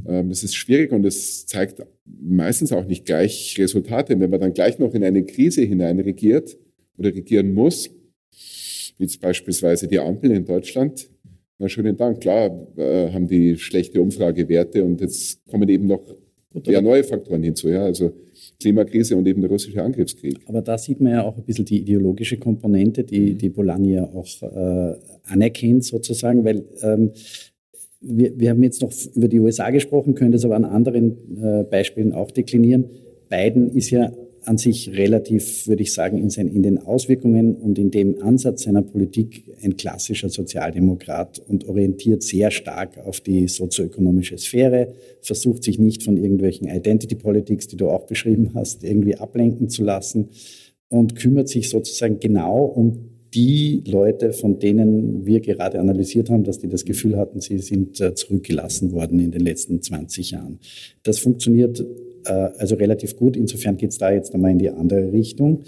[0.06, 4.18] ähm, das ist schwierig und es zeigt meistens auch nicht gleich Resultate.
[4.18, 6.58] Wenn man dann gleich noch in eine Krise hinein regiert
[6.98, 7.90] oder regieren muss,
[8.98, 11.08] wie jetzt beispielsweise die Ampel in Deutschland,
[11.58, 16.02] na schönen Dank, klar äh, haben die schlechte Umfragewerte und jetzt kommen eben noch
[16.66, 18.12] ja, neue Faktoren hinzu, ja, also
[18.60, 20.40] Klimakrise und eben der russische Angriffskrieg.
[20.46, 23.38] Aber da sieht man ja auch ein bisschen die ideologische Komponente, die, mhm.
[23.38, 27.12] die Polanyi ja auch äh, anerkennt sozusagen, weil ähm,
[28.00, 31.64] wir, wir haben jetzt noch über die USA gesprochen, können das aber an anderen äh,
[31.64, 32.90] Beispielen auch deklinieren.
[33.28, 34.12] Biden ist ja
[34.44, 38.62] an sich relativ, würde ich sagen, in, sein, in, den Auswirkungen und in dem Ansatz
[38.62, 45.78] seiner Politik ein klassischer Sozialdemokrat und orientiert sehr stark auf die sozioökonomische Sphäre, versucht sich
[45.78, 50.28] nicht von irgendwelchen Identity Politics, die du auch beschrieben hast, irgendwie ablenken zu lassen
[50.88, 56.58] und kümmert sich sozusagen genau um die Leute, von denen wir gerade analysiert haben, dass
[56.58, 60.58] die das Gefühl hatten, sie sind äh, zurückgelassen worden in den letzten 20 Jahren.
[61.02, 61.82] Das funktioniert
[62.24, 63.36] äh, also relativ gut.
[63.36, 65.62] Insofern geht es da jetzt einmal in die andere Richtung.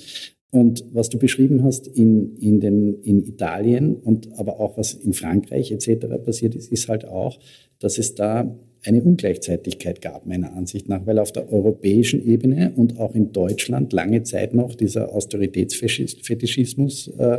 [0.50, 5.12] Und was du beschrieben hast in, in, den, in Italien und aber auch was in
[5.12, 6.06] Frankreich etc.
[6.24, 7.40] passiert ist, ist halt auch,
[7.80, 13.00] dass es da eine Ungleichzeitigkeit gab, meiner Ansicht nach, weil auf der europäischen Ebene und
[13.00, 17.38] auch in Deutschland lange Zeit noch dieser Austeritätsfetischismus äh,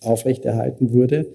[0.00, 1.28] aufrechterhalten wurde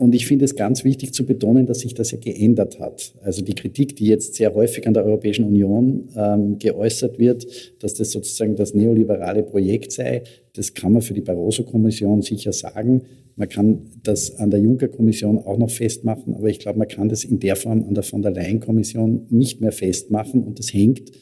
[0.00, 3.12] und ich finde es ganz wichtig zu betonen, dass sich das ja geändert hat.
[3.22, 7.46] Also die Kritik, die jetzt sehr häufig an der Europäischen Union ähm, geäußert wird,
[7.82, 10.22] dass das sozusagen das neoliberale Projekt sei,
[10.54, 13.02] das kann man für die Barroso-Kommission sicher sagen.
[13.36, 17.22] Man kann das an der Juncker-Kommission auch noch festmachen, aber ich glaube, man kann das
[17.22, 20.42] in der Form an der von der Leyen-Kommission nicht mehr festmachen.
[20.44, 21.12] Und das hängt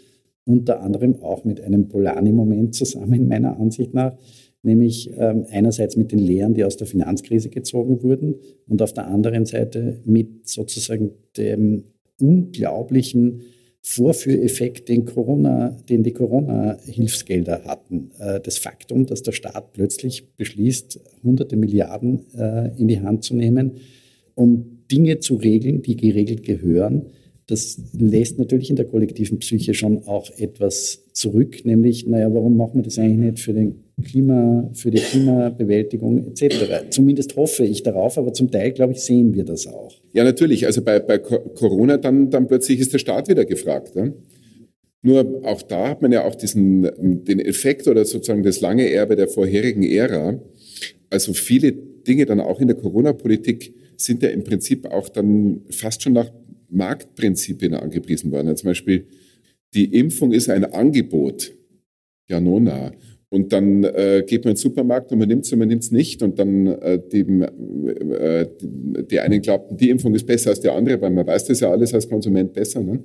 [0.45, 4.17] unter anderem auch mit einem Polarni-Moment zusammen, meiner Ansicht nach
[4.63, 9.07] nämlich ähm, einerseits mit den Lehren, die aus der Finanzkrise gezogen wurden und auf der
[9.07, 11.85] anderen Seite mit sozusagen dem
[12.21, 13.43] unglaublichen
[13.81, 18.11] Vorführeffekt, den, Corona, den die Corona-Hilfsgelder hatten.
[18.19, 23.35] Äh, das Faktum, dass der Staat plötzlich beschließt, hunderte Milliarden äh, in die Hand zu
[23.35, 23.77] nehmen,
[24.35, 27.07] um Dinge zu regeln, die geregelt gehören,
[27.49, 32.75] das lässt natürlich in der kollektiven Psyche schon auch etwas zurück, nämlich, naja, warum machen
[32.75, 36.91] wir das eigentlich nicht für, den Klima, für die Klimabewältigung etc.?
[36.91, 39.95] Zumindest hoffe ich darauf, aber zum Teil, glaube ich, sehen wir das auch.
[40.13, 40.67] Ja, natürlich.
[40.67, 43.95] Also bei, bei Corona dann, dann plötzlich ist der Staat wieder gefragt.
[43.95, 44.13] Ja?
[45.03, 46.83] Nur auch da hat man ja auch diesen,
[47.25, 50.41] den Effekt oder sozusagen das lange Erbe der vorherigen Ära.
[51.11, 56.03] Also viele Dinge dann auch in der Corona-Politik sind ja im Prinzip auch dann fast
[56.03, 56.31] schon nach
[56.71, 58.57] Marktprinzipien angepriesen worden.
[58.57, 59.07] Zum Beispiel,
[59.75, 61.53] die Impfung ist ein Angebot.
[62.29, 62.93] Ja, nona.
[63.31, 65.83] Und dann äh, geht man in den Supermarkt und man nimmt es und man nimmt
[65.83, 66.23] es nicht.
[66.23, 68.47] Und dann äh, die, äh,
[69.11, 71.71] die einen glaubten, die Impfung ist besser als die andere, weil man weiß das ja
[71.71, 72.81] alles als Konsument besser.
[72.81, 73.01] Ne?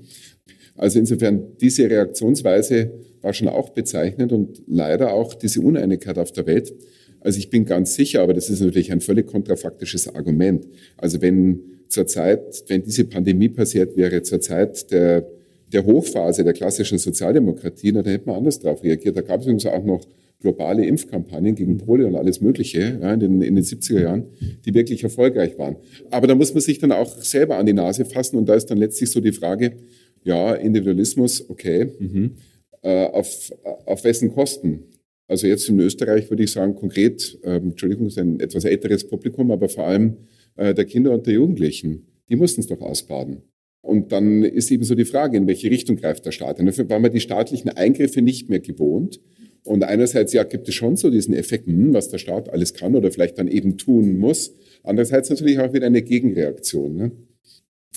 [0.75, 6.47] Also insofern, diese Reaktionsweise war schon auch bezeichnend und leider auch diese Uneinigkeit auf der
[6.47, 6.73] Welt.
[7.19, 10.67] Also ich bin ganz sicher, aber das ist natürlich ein völlig kontrafaktisches Argument.
[10.97, 15.27] Also wenn zur Zeit, wenn diese Pandemie passiert wäre, zur Zeit der,
[15.73, 19.17] der Hochphase der klassischen Sozialdemokratie, dann hätte man anders darauf reagiert.
[19.17, 20.05] Da gab es übrigens auch noch
[20.39, 24.25] globale Impfkampagnen gegen Polio und alles Mögliche ja, in, den, in den 70er Jahren,
[24.65, 25.77] die wirklich erfolgreich waren.
[26.11, 28.67] Aber da muss man sich dann auch selber an die Nase fassen und da ist
[28.67, 29.77] dann letztlich so die Frage,
[30.23, 32.31] ja, Individualismus, okay, mhm.
[32.81, 33.51] äh, auf,
[33.85, 34.83] auf wessen Kosten?
[35.27, 39.49] Also jetzt in Österreich würde ich sagen, konkret, äh, Entschuldigung, ist ein etwas älteres Publikum,
[39.51, 40.17] aber vor allem
[40.57, 43.43] äh, der Kinder und der Jugendlichen, die mussten es doch ausbaden.
[43.83, 46.57] Und dann ist eben so die Frage, in welche Richtung greift der Staat?
[46.57, 49.19] Und dafür waren wir die staatlichen Eingriffe nicht mehr gewohnt.
[49.65, 52.95] Und einerseits, ja, gibt es schon so diesen Effekt, hm, was der Staat alles kann
[52.95, 54.53] oder vielleicht dann eben tun muss.
[54.83, 56.95] Andererseits natürlich auch wieder eine Gegenreaktion.
[56.95, 57.11] Ne?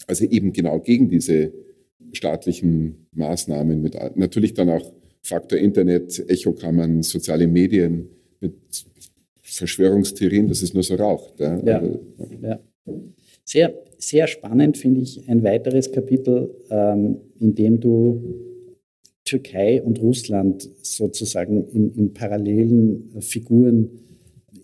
[0.09, 1.53] Also eben genau gegen diese
[2.12, 8.09] staatlichen Maßnahmen mit natürlich dann auch Faktor Internet, Echokammern, soziale Medien
[8.40, 8.55] mit
[9.42, 11.33] Verschwörungstheorien, das ist nur so Rauch.
[11.38, 11.79] Ja, ja.
[11.79, 12.01] Also,
[12.42, 12.61] ja.
[13.44, 18.23] Sehr, sehr spannend finde ich ein weiteres Kapitel, ähm, in dem du
[19.25, 23.91] Türkei und Russland sozusagen in, in parallelen Figuren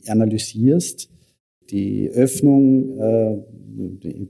[0.07, 1.09] analysierst.
[1.71, 3.39] Die Öffnung äh,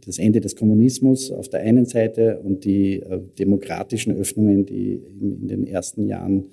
[0.06, 5.48] das Ende des Kommunismus auf der einen Seite und die äh, demokratischen Öffnungen, die in,
[5.48, 6.46] den ersten Jahren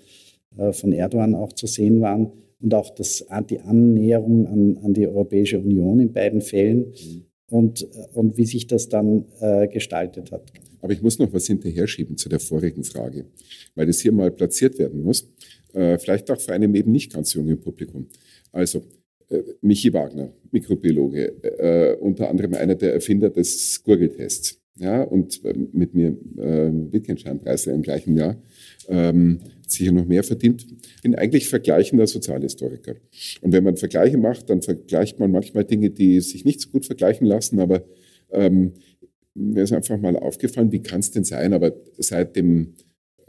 [0.58, 2.32] äh, von Erdogan auch zu sehen waren
[2.62, 7.29] und auch das, die Annäherung an, an die Europäische Union in beiden Fällen mhm.
[7.50, 10.52] Und, und wie sich das dann äh, gestaltet hat.
[10.82, 13.26] Aber ich muss noch was hinterher schieben zu der vorigen Frage,
[13.76, 15.30] weil das hier mal platziert werden muss,
[15.74, 18.08] äh, vielleicht auch für einem eben nicht ganz jungen Publikum.
[18.52, 18.84] Also,
[19.30, 24.60] äh, Michi Wagner, Mikrobiologe, äh, unter anderem einer der Erfinder des Gurgeltests.
[24.78, 28.42] Ja, und äh, mit mir äh, Wittgenstein-Preis im gleichen Jahr
[28.88, 29.40] ähm,
[29.72, 30.66] sicher noch mehr verdient.
[31.02, 32.96] Bin eigentlich vergleichender Sozialhistoriker.
[33.42, 36.86] Und wenn man Vergleiche macht, dann vergleicht man manchmal Dinge, die sich nicht so gut
[36.86, 37.84] vergleichen lassen, aber
[38.32, 38.74] ähm,
[39.34, 42.74] mir ist einfach mal aufgefallen, wie kann es denn sein, aber seit dem,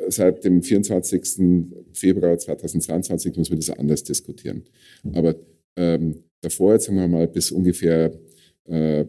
[0.09, 1.64] seit dem 24.
[1.92, 4.64] Februar 2022 muss man das anders diskutieren.
[5.12, 5.37] Aber
[5.76, 8.12] ähm, davor, jetzt sagen wir mal, bis ungefähr
[8.64, 9.05] äh,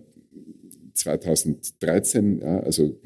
[0.94, 3.00] 2013, ja, also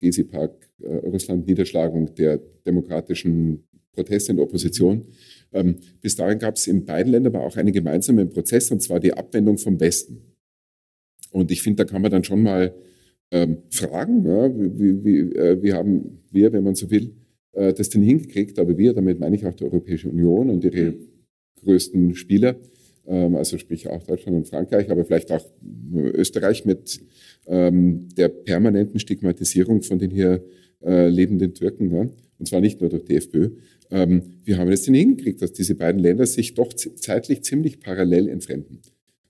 [0.00, 5.04] Gezi-Park, äh, Russland, Niederschlagung der demokratischen Proteste der Opposition.
[5.52, 9.00] Ähm, bis dahin gab es in beiden Ländern aber auch einen gemeinsamen Prozess, und zwar
[9.00, 10.20] die Abwendung vom Westen.
[11.32, 12.74] Und ich finde, da kann man dann schon mal
[13.30, 17.14] ähm, fragen, ja, wie, wie, äh, wie haben wir, wenn man so will,
[17.52, 18.58] äh, das denn hingekriegt?
[18.58, 20.94] Aber wir, damit meine ich auch die Europäische Union und ihre
[21.62, 22.56] größten Spieler,
[23.06, 25.44] also sprich auch Deutschland und Frankreich, aber vielleicht auch
[25.92, 27.00] Österreich mit
[27.46, 30.44] ähm, der permanenten Stigmatisierung von den hier
[30.84, 32.08] äh, lebenden Türken, ja?
[32.38, 33.50] und zwar nicht nur durch die FPÖ.
[33.90, 38.28] Ähm, wir haben es denn hingekriegt, dass diese beiden Länder sich doch zeitlich ziemlich parallel
[38.28, 38.80] entfremden.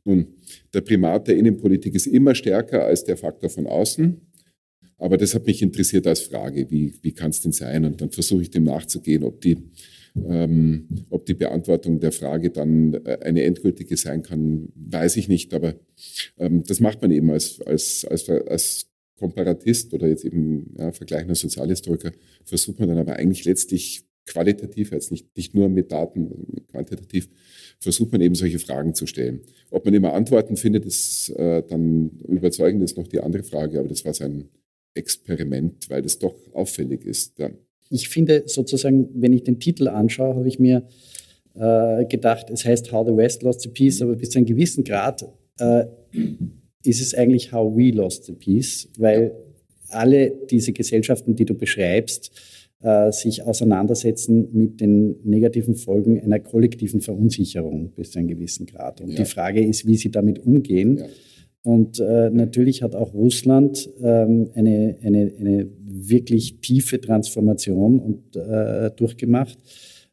[0.05, 0.29] Nun,
[0.73, 4.21] der Primat der Innenpolitik ist immer stärker als der Faktor von außen.
[4.99, 7.85] Aber das hat mich interessiert als Frage, wie, wie kann es denn sein?
[7.87, 9.57] Und dann versuche ich dem nachzugehen, ob die
[10.17, 15.55] ähm, ob die Beantwortung der Frage dann äh, eine endgültige sein kann, weiß ich nicht.
[15.55, 15.75] Aber
[16.39, 18.87] ähm, das macht man eben als, als, als, als
[19.19, 22.13] Komparatist oder jetzt eben ja, vergleichender Sozialhistoriker,
[22.45, 27.29] versucht man dann aber eigentlich letztlich qualitativ, jetzt nicht, nicht nur mit Daten, quantitativ,
[27.81, 29.41] versucht man eben solche Fragen zu stellen.
[29.71, 33.89] Ob man immer Antworten findet, ist äh, dann überzeugend, ist noch die andere Frage, aber
[33.89, 34.49] das war sein
[34.95, 37.39] Experiment, weil das doch auffällig ist.
[37.39, 37.51] Ja
[37.91, 40.85] ich finde sozusagen, wenn ich den Titel anschaue, habe ich mir
[41.55, 44.85] äh, gedacht, es heißt How the West Lost the Peace, aber bis zu einem gewissen
[44.85, 45.25] Grad
[45.59, 45.85] äh,
[46.85, 49.33] ist es eigentlich How we lost the peace, weil
[49.89, 52.31] alle diese Gesellschaften, die du beschreibst,
[52.83, 59.01] äh, sich auseinandersetzen mit den negativen Folgen einer kollektiven Verunsicherung bis zu einem gewissen Grad.
[59.01, 59.17] Und ja.
[59.17, 60.99] die Frage ist, wie sie damit umgehen.
[60.99, 61.07] Ja.
[61.63, 68.91] Und äh, natürlich hat auch Russland ähm, eine, eine, eine wirklich tiefe Transformation und, äh,
[68.93, 69.59] durchgemacht.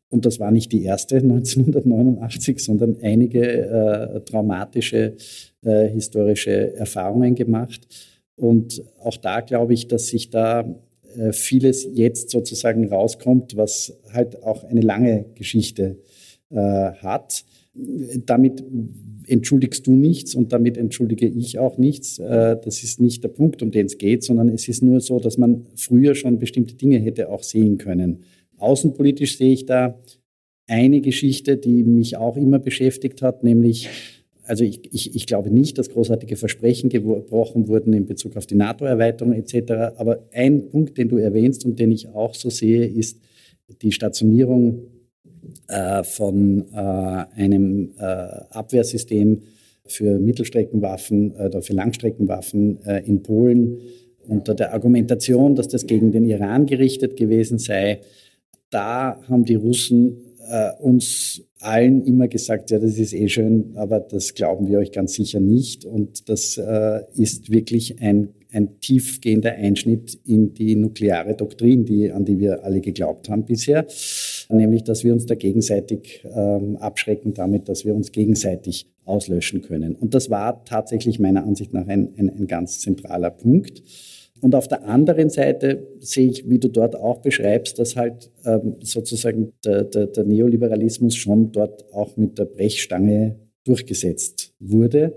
[0.09, 5.15] Und das war nicht die erste 1989, sondern einige äh, traumatische
[5.63, 7.87] äh, historische Erfahrungen gemacht.
[8.35, 10.65] Und auch da glaube ich, dass sich da
[11.17, 15.97] äh, vieles jetzt sozusagen rauskommt, was halt auch eine lange Geschichte
[16.49, 17.45] äh, hat.
[18.25, 18.63] Damit
[19.27, 22.17] entschuldigst du nichts und damit entschuldige ich auch nichts.
[22.19, 25.19] Äh, das ist nicht der Punkt, um den es geht, sondern es ist nur so,
[25.19, 28.23] dass man früher schon bestimmte Dinge hätte auch sehen können.
[28.57, 29.99] Außenpolitisch sehe ich da
[30.65, 33.89] eine Geschichte, die mich auch immer beschäftigt hat, nämlich
[34.43, 38.55] also ich, ich, ich, glaube nicht, dass großartige Versprechen gebrochen wurden in Bezug auf die
[38.55, 39.97] NATO-Erweiterung etc.
[39.97, 43.19] Aber ein Punkt, den du erwähnst und den ich auch so sehe, ist
[43.81, 44.87] die Stationierung
[45.67, 49.41] äh, von äh, einem äh, Abwehrsystem
[49.85, 53.79] für Mittelstreckenwaffen oder für Langstreckenwaffen äh, in Polen
[54.27, 58.01] unter der Argumentation, dass das gegen den Iran gerichtet gewesen sei.
[58.69, 60.17] Da haben die Russen
[60.49, 64.91] äh, uns allen immer gesagt, ja, das ist eh schön, aber das glauben wir euch
[64.91, 65.85] ganz sicher nicht.
[65.85, 72.25] Und das äh, ist wirklich ein, ein tiefgehender Einschnitt in die nukleare Doktrin, die, an
[72.25, 73.87] die wir alle geglaubt haben bisher.
[74.49, 79.95] Nämlich, dass wir uns da gegenseitig ähm, abschrecken damit, dass wir uns gegenseitig auslöschen können.
[79.95, 83.83] Und das war tatsächlich meiner Ansicht nach ein, ein, ein ganz zentraler Punkt.
[84.41, 88.75] Und auf der anderen Seite sehe ich, wie du dort auch beschreibst, dass halt ähm,
[88.81, 95.15] sozusagen der, der, der, Neoliberalismus schon dort auch mit der Brechstange durchgesetzt wurde,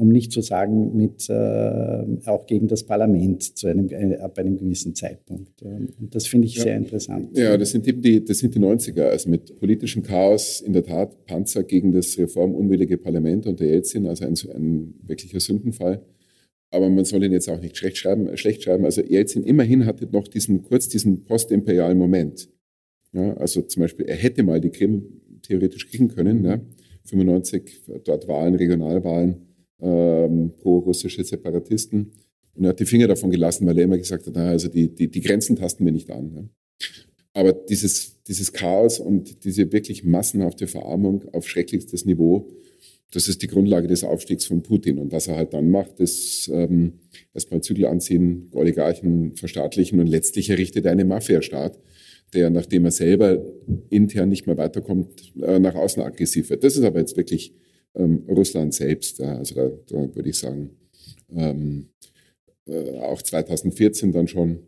[0.00, 4.56] um nicht zu sagen mit äh, auch gegen das Parlament zu einem, äh, ab einem
[4.56, 5.62] gewissen Zeitpunkt.
[5.62, 6.64] Und das finde ich ja.
[6.64, 7.36] sehr interessant.
[7.36, 11.26] Ja, das sind, die, das sind die 90er, also mit politischem Chaos, in der Tat
[11.26, 16.02] Panzer gegen das reformunwillige Parlament unter Jelzin, also ein, ein wirklicher Sündenfall
[16.70, 18.28] aber man soll ihn jetzt auch nicht schlecht schreiben.
[18.28, 18.84] Äh, schlecht schreiben.
[18.84, 22.48] Also Jelzin immerhin hatte noch diesen kurz diesen postimperialen Moment.
[23.12, 26.44] Ja, also zum Beispiel, er hätte mal die Krim theoretisch kriegen können.
[26.44, 26.60] Ja.
[27.04, 29.49] 95 dort Wahlen, Regionalwahlen,
[29.82, 32.12] ähm, pro-russische Separatisten.
[32.54, 35.08] Und er hat die Finger davon gelassen, weil er immer gesagt hat, also die, die,
[35.08, 36.32] die Grenzen tasten wir nicht an.
[36.34, 36.44] Ja.
[37.32, 42.50] Aber dieses, dieses Chaos und diese wirklich massenhafte Verarmung auf schrecklichstes Niveau,
[43.12, 44.98] das ist die Grundlage des Aufstiegs von Putin.
[44.98, 47.00] Und was er halt dann macht, ist ähm,
[47.34, 51.78] erstmal Zügel anziehen, Oligarchen verstaatlichen und letztlich errichtet er einen Mafiastaat,
[52.34, 53.44] der, nachdem er selber
[53.90, 56.62] intern nicht mehr weiterkommt, äh, nach außen aggressiv wird.
[56.62, 57.54] Das ist aber jetzt wirklich
[57.94, 59.20] ähm, Russland selbst.
[59.20, 60.70] Also da, da würde ich sagen,
[61.34, 61.88] ähm,
[62.66, 64.60] äh, auch 2014 dann schon,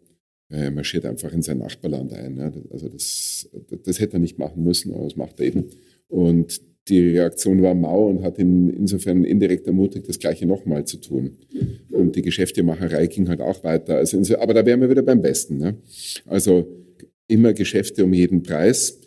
[0.51, 2.37] äh, er marschiert einfach in sein Nachbarland ein.
[2.37, 2.53] Ja.
[2.71, 3.49] Also das,
[3.85, 5.71] das hätte er nicht machen müssen, aber das macht er eben.
[6.09, 10.97] Und die Reaktion war mau und hat ihn insofern indirekt ermutigt, das Gleiche nochmal zu
[10.97, 11.39] tun.
[11.91, 13.97] Und die Geschäftemacherei ging halt auch weiter.
[13.97, 15.59] Also aber da wären wir wieder beim Besten.
[15.59, 15.77] Ne?
[16.27, 16.67] Also
[17.29, 18.99] immer Geschäfte um jeden Preis.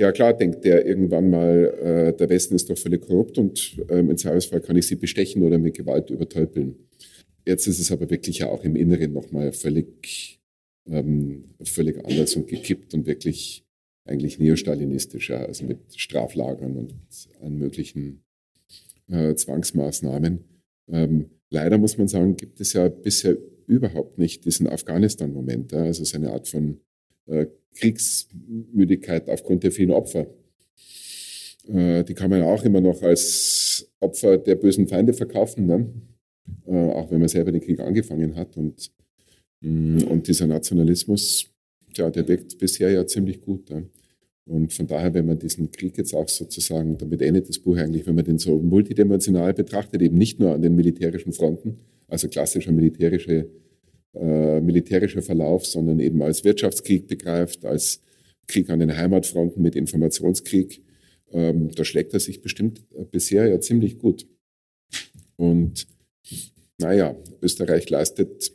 [0.00, 4.10] Ja klar, denkt der irgendwann mal, äh, der Westen ist doch völlig korrupt und ähm,
[4.10, 6.76] im Zweifelsfall kann ich sie bestechen oder mit Gewalt übertölpeln.
[7.44, 10.40] Jetzt ist es aber wirklich ja auch im Inneren nochmal völlig,
[10.86, 13.64] ähm, völlig anders und gekippt und wirklich
[14.04, 16.94] eigentlich neostalinistischer, also mit Straflagern und
[17.40, 18.22] allen möglichen
[19.10, 20.44] äh, Zwangsmaßnahmen.
[20.90, 23.36] Ähm, leider muss man sagen, gibt es ja bisher
[23.66, 26.80] überhaupt nicht diesen Afghanistan-Moment, also so eine Art von
[27.74, 30.26] Kriegsmüdigkeit aufgrund der vielen Opfer.
[31.68, 35.88] Äh, die kann man ja auch immer noch als Opfer der bösen Feinde verkaufen, ne?
[36.66, 38.56] Äh, auch wenn man selber den Krieg angefangen hat.
[38.56, 38.90] Und,
[39.60, 41.46] mm, und dieser Nationalismus,
[41.94, 43.68] ja, der wirkt bisher ja ziemlich gut.
[43.70, 43.82] Ja.
[44.46, 48.06] Und von daher, wenn man diesen Krieg jetzt auch sozusagen, damit endet das Buch eigentlich,
[48.06, 52.72] wenn man den so multidimensional betrachtet, eben nicht nur an den militärischen Fronten, also klassischer
[52.72, 53.50] militärische,
[54.14, 58.00] äh, militärischer Verlauf, sondern eben als Wirtschaftskrieg begreift, als
[58.46, 60.82] Krieg an den Heimatfronten mit Informationskrieg,
[61.32, 64.26] ähm, da schlägt er sich bestimmt bisher ja ziemlich gut.
[65.36, 65.86] Und
[66.78, 68.52] naja, Österreich leistet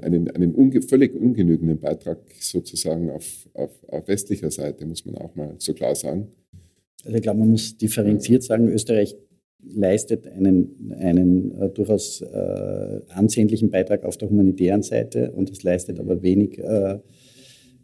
[0.00, 5.34] einen, einen unge völlig ungenügenden Beitrag sozusagen auf, auf, auf westlicher Seite, muss man auch
[5.34, 6.28] mal so klar sagen.
[7.04, 9.16] Also ich glaube, man muss differenziert sagen, Österreich
[9.62, 16.00] leistet einen, einen äh, durchaus äh, ansehnlichen Beitrag auf der humanitären Seite und es leistet
[16.00, 16.98] aber wenig äh,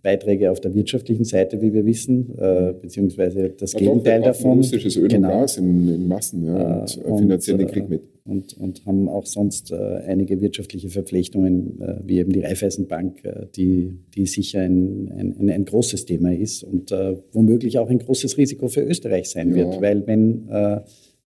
[0.02, 4.58] Beiträge auf der wirtschaftlichen Seite, wie wir wissen, äh, beziehungsweise das Aber Gegenteil davon.
[4.58, 5.32] Russisches Öl genau.
[5.32, 8.02] und Gas in, in Massen ja, und, äh, finanzieren den Krieg mit.
[8.24, 9.76] Und, und haben auch sonst äh,
[10.06, 15.64] einige wirtschaftliche Verflechtungen, äh, wie eben die Raiffeisenbank, äh, die, die sicher ein, ein, ein,
[15.64, 19.56] großes Thema ist und äh, womöglich auch ein großes Risiko für Österreich sein ja.
[19.56, 20.48] wird, weil wenn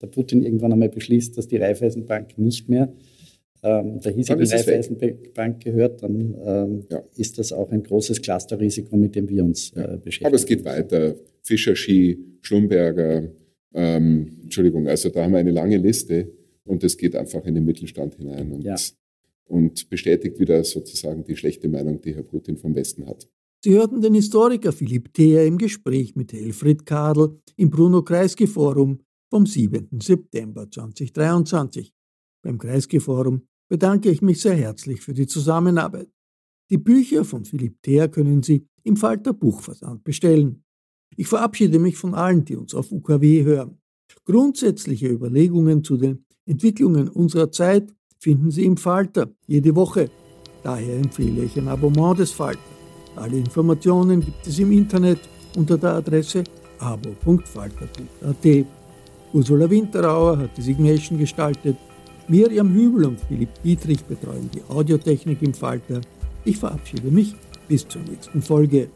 [0.02, 2.94] der Putin irgendwann einmal beschließt, dass die Raiffeisenbank nicht mehr
[3.64, 7.04] ähm, der hiesigen Raiffeisenbank gehört, dann ähm, ja.
[7.16, 10.28] ist das auch ein großes Clusterrisiko, mit dem wir uns äh, beschäftigen.
[10.28, 11.16] Aber es geht weiter.
[11.44, 13.30] Fischer Ski, Schlumberger,
[13.74, 16.32] ähm, Entschuldigung, also da haben wir eine lange Liste
[16.64, 18.76] und es geht einfach in den Mittelstand hinein und, ja.
[19.46, 23.28] und bestätigt wieder sozusagen die schlechte Meinung, die Herr Putin vom Westen hat.
[23.64, 29.00] Sie hörten den Historiker Philipp Theer im Gespräch mit Helfried Kadel im Bruno-Kreisky-Forum
[29.32, 29.88] vom 7.
[30.02, 31.94] September 2023.
[32.44, 36.12] Beim Kreisky-Forum bedanke ich mich sehr herzlich für die Zusammenarbeit.
[36.70, 40.64] Die Bücher von Philipp Theer können Sie im Falter Buchversand bestellen.
[41.16, 43.80] Ich verabschiede mich von allen, die uns auf UKW hören.
[44.26, 50.10] Grundsätzliche Überlegungen zu den Entwicklungen unserer Zeit finden Sie im Falter jede Woche.
[50.64, 52.60] Daher empfehle ich ein Abonnement des Falter.
[53.16, 55.20] Alle Informationen gibt es im Internet
[55.56, 56.44] unter der Adresse
[56.80, 58.81] abo.falter.at.
[59.34, 61.78] Ursula er Winterauer hat die Signation gestaltet.
[62.28, 66.02] Miriam Hübel und Philipp Dietrich betreuen die Audiotechnik im Falter.
[66.44, 67.36] Ich verabschiede mich
[67.68, 68.90] bis zur nächsten Folge.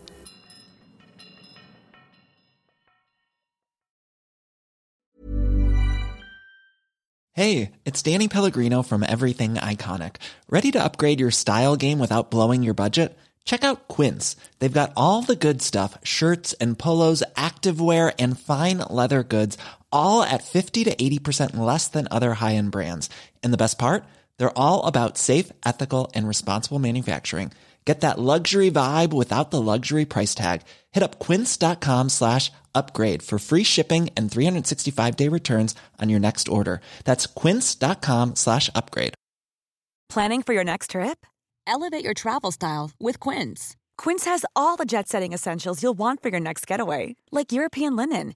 [7.32, 10.18] Hey, it's Danny Pellegrino from Everything Iconic.
[10.50, 13.18] Ready to upgrade your style game without blowing your budget?
[13.44, 14.38] Check out Quince.
[14.60, 19.58] They've got all the good stuff shirts and polos, activewear, and fine leather goods,
[19.96, 23.10] all at 50 to 80% less than other high end brands.
[23.44, 24.06] And the best part?
[24.38, 27.52] They're all about safe, ethical, and responsible manufacturing.
[27.86, 30.64] Get that luxury vibe without the luxury price tag.
[30.92, 36.50] Hit up quince.com slash upgrade for free shipping and 365 day returns on your next
[36.50, 36.82] order.
[37.06, 39.14] That's quince.com slash upgrade.
[40.10, 41.26] Planning for your next trip?
[41.68, 43.76] Elevate your travel style with Quince.
[43.98, 47.96] Quince has all the jet setting essentials you'll want for your next getaway, like European
[47.96, 48.36] linen,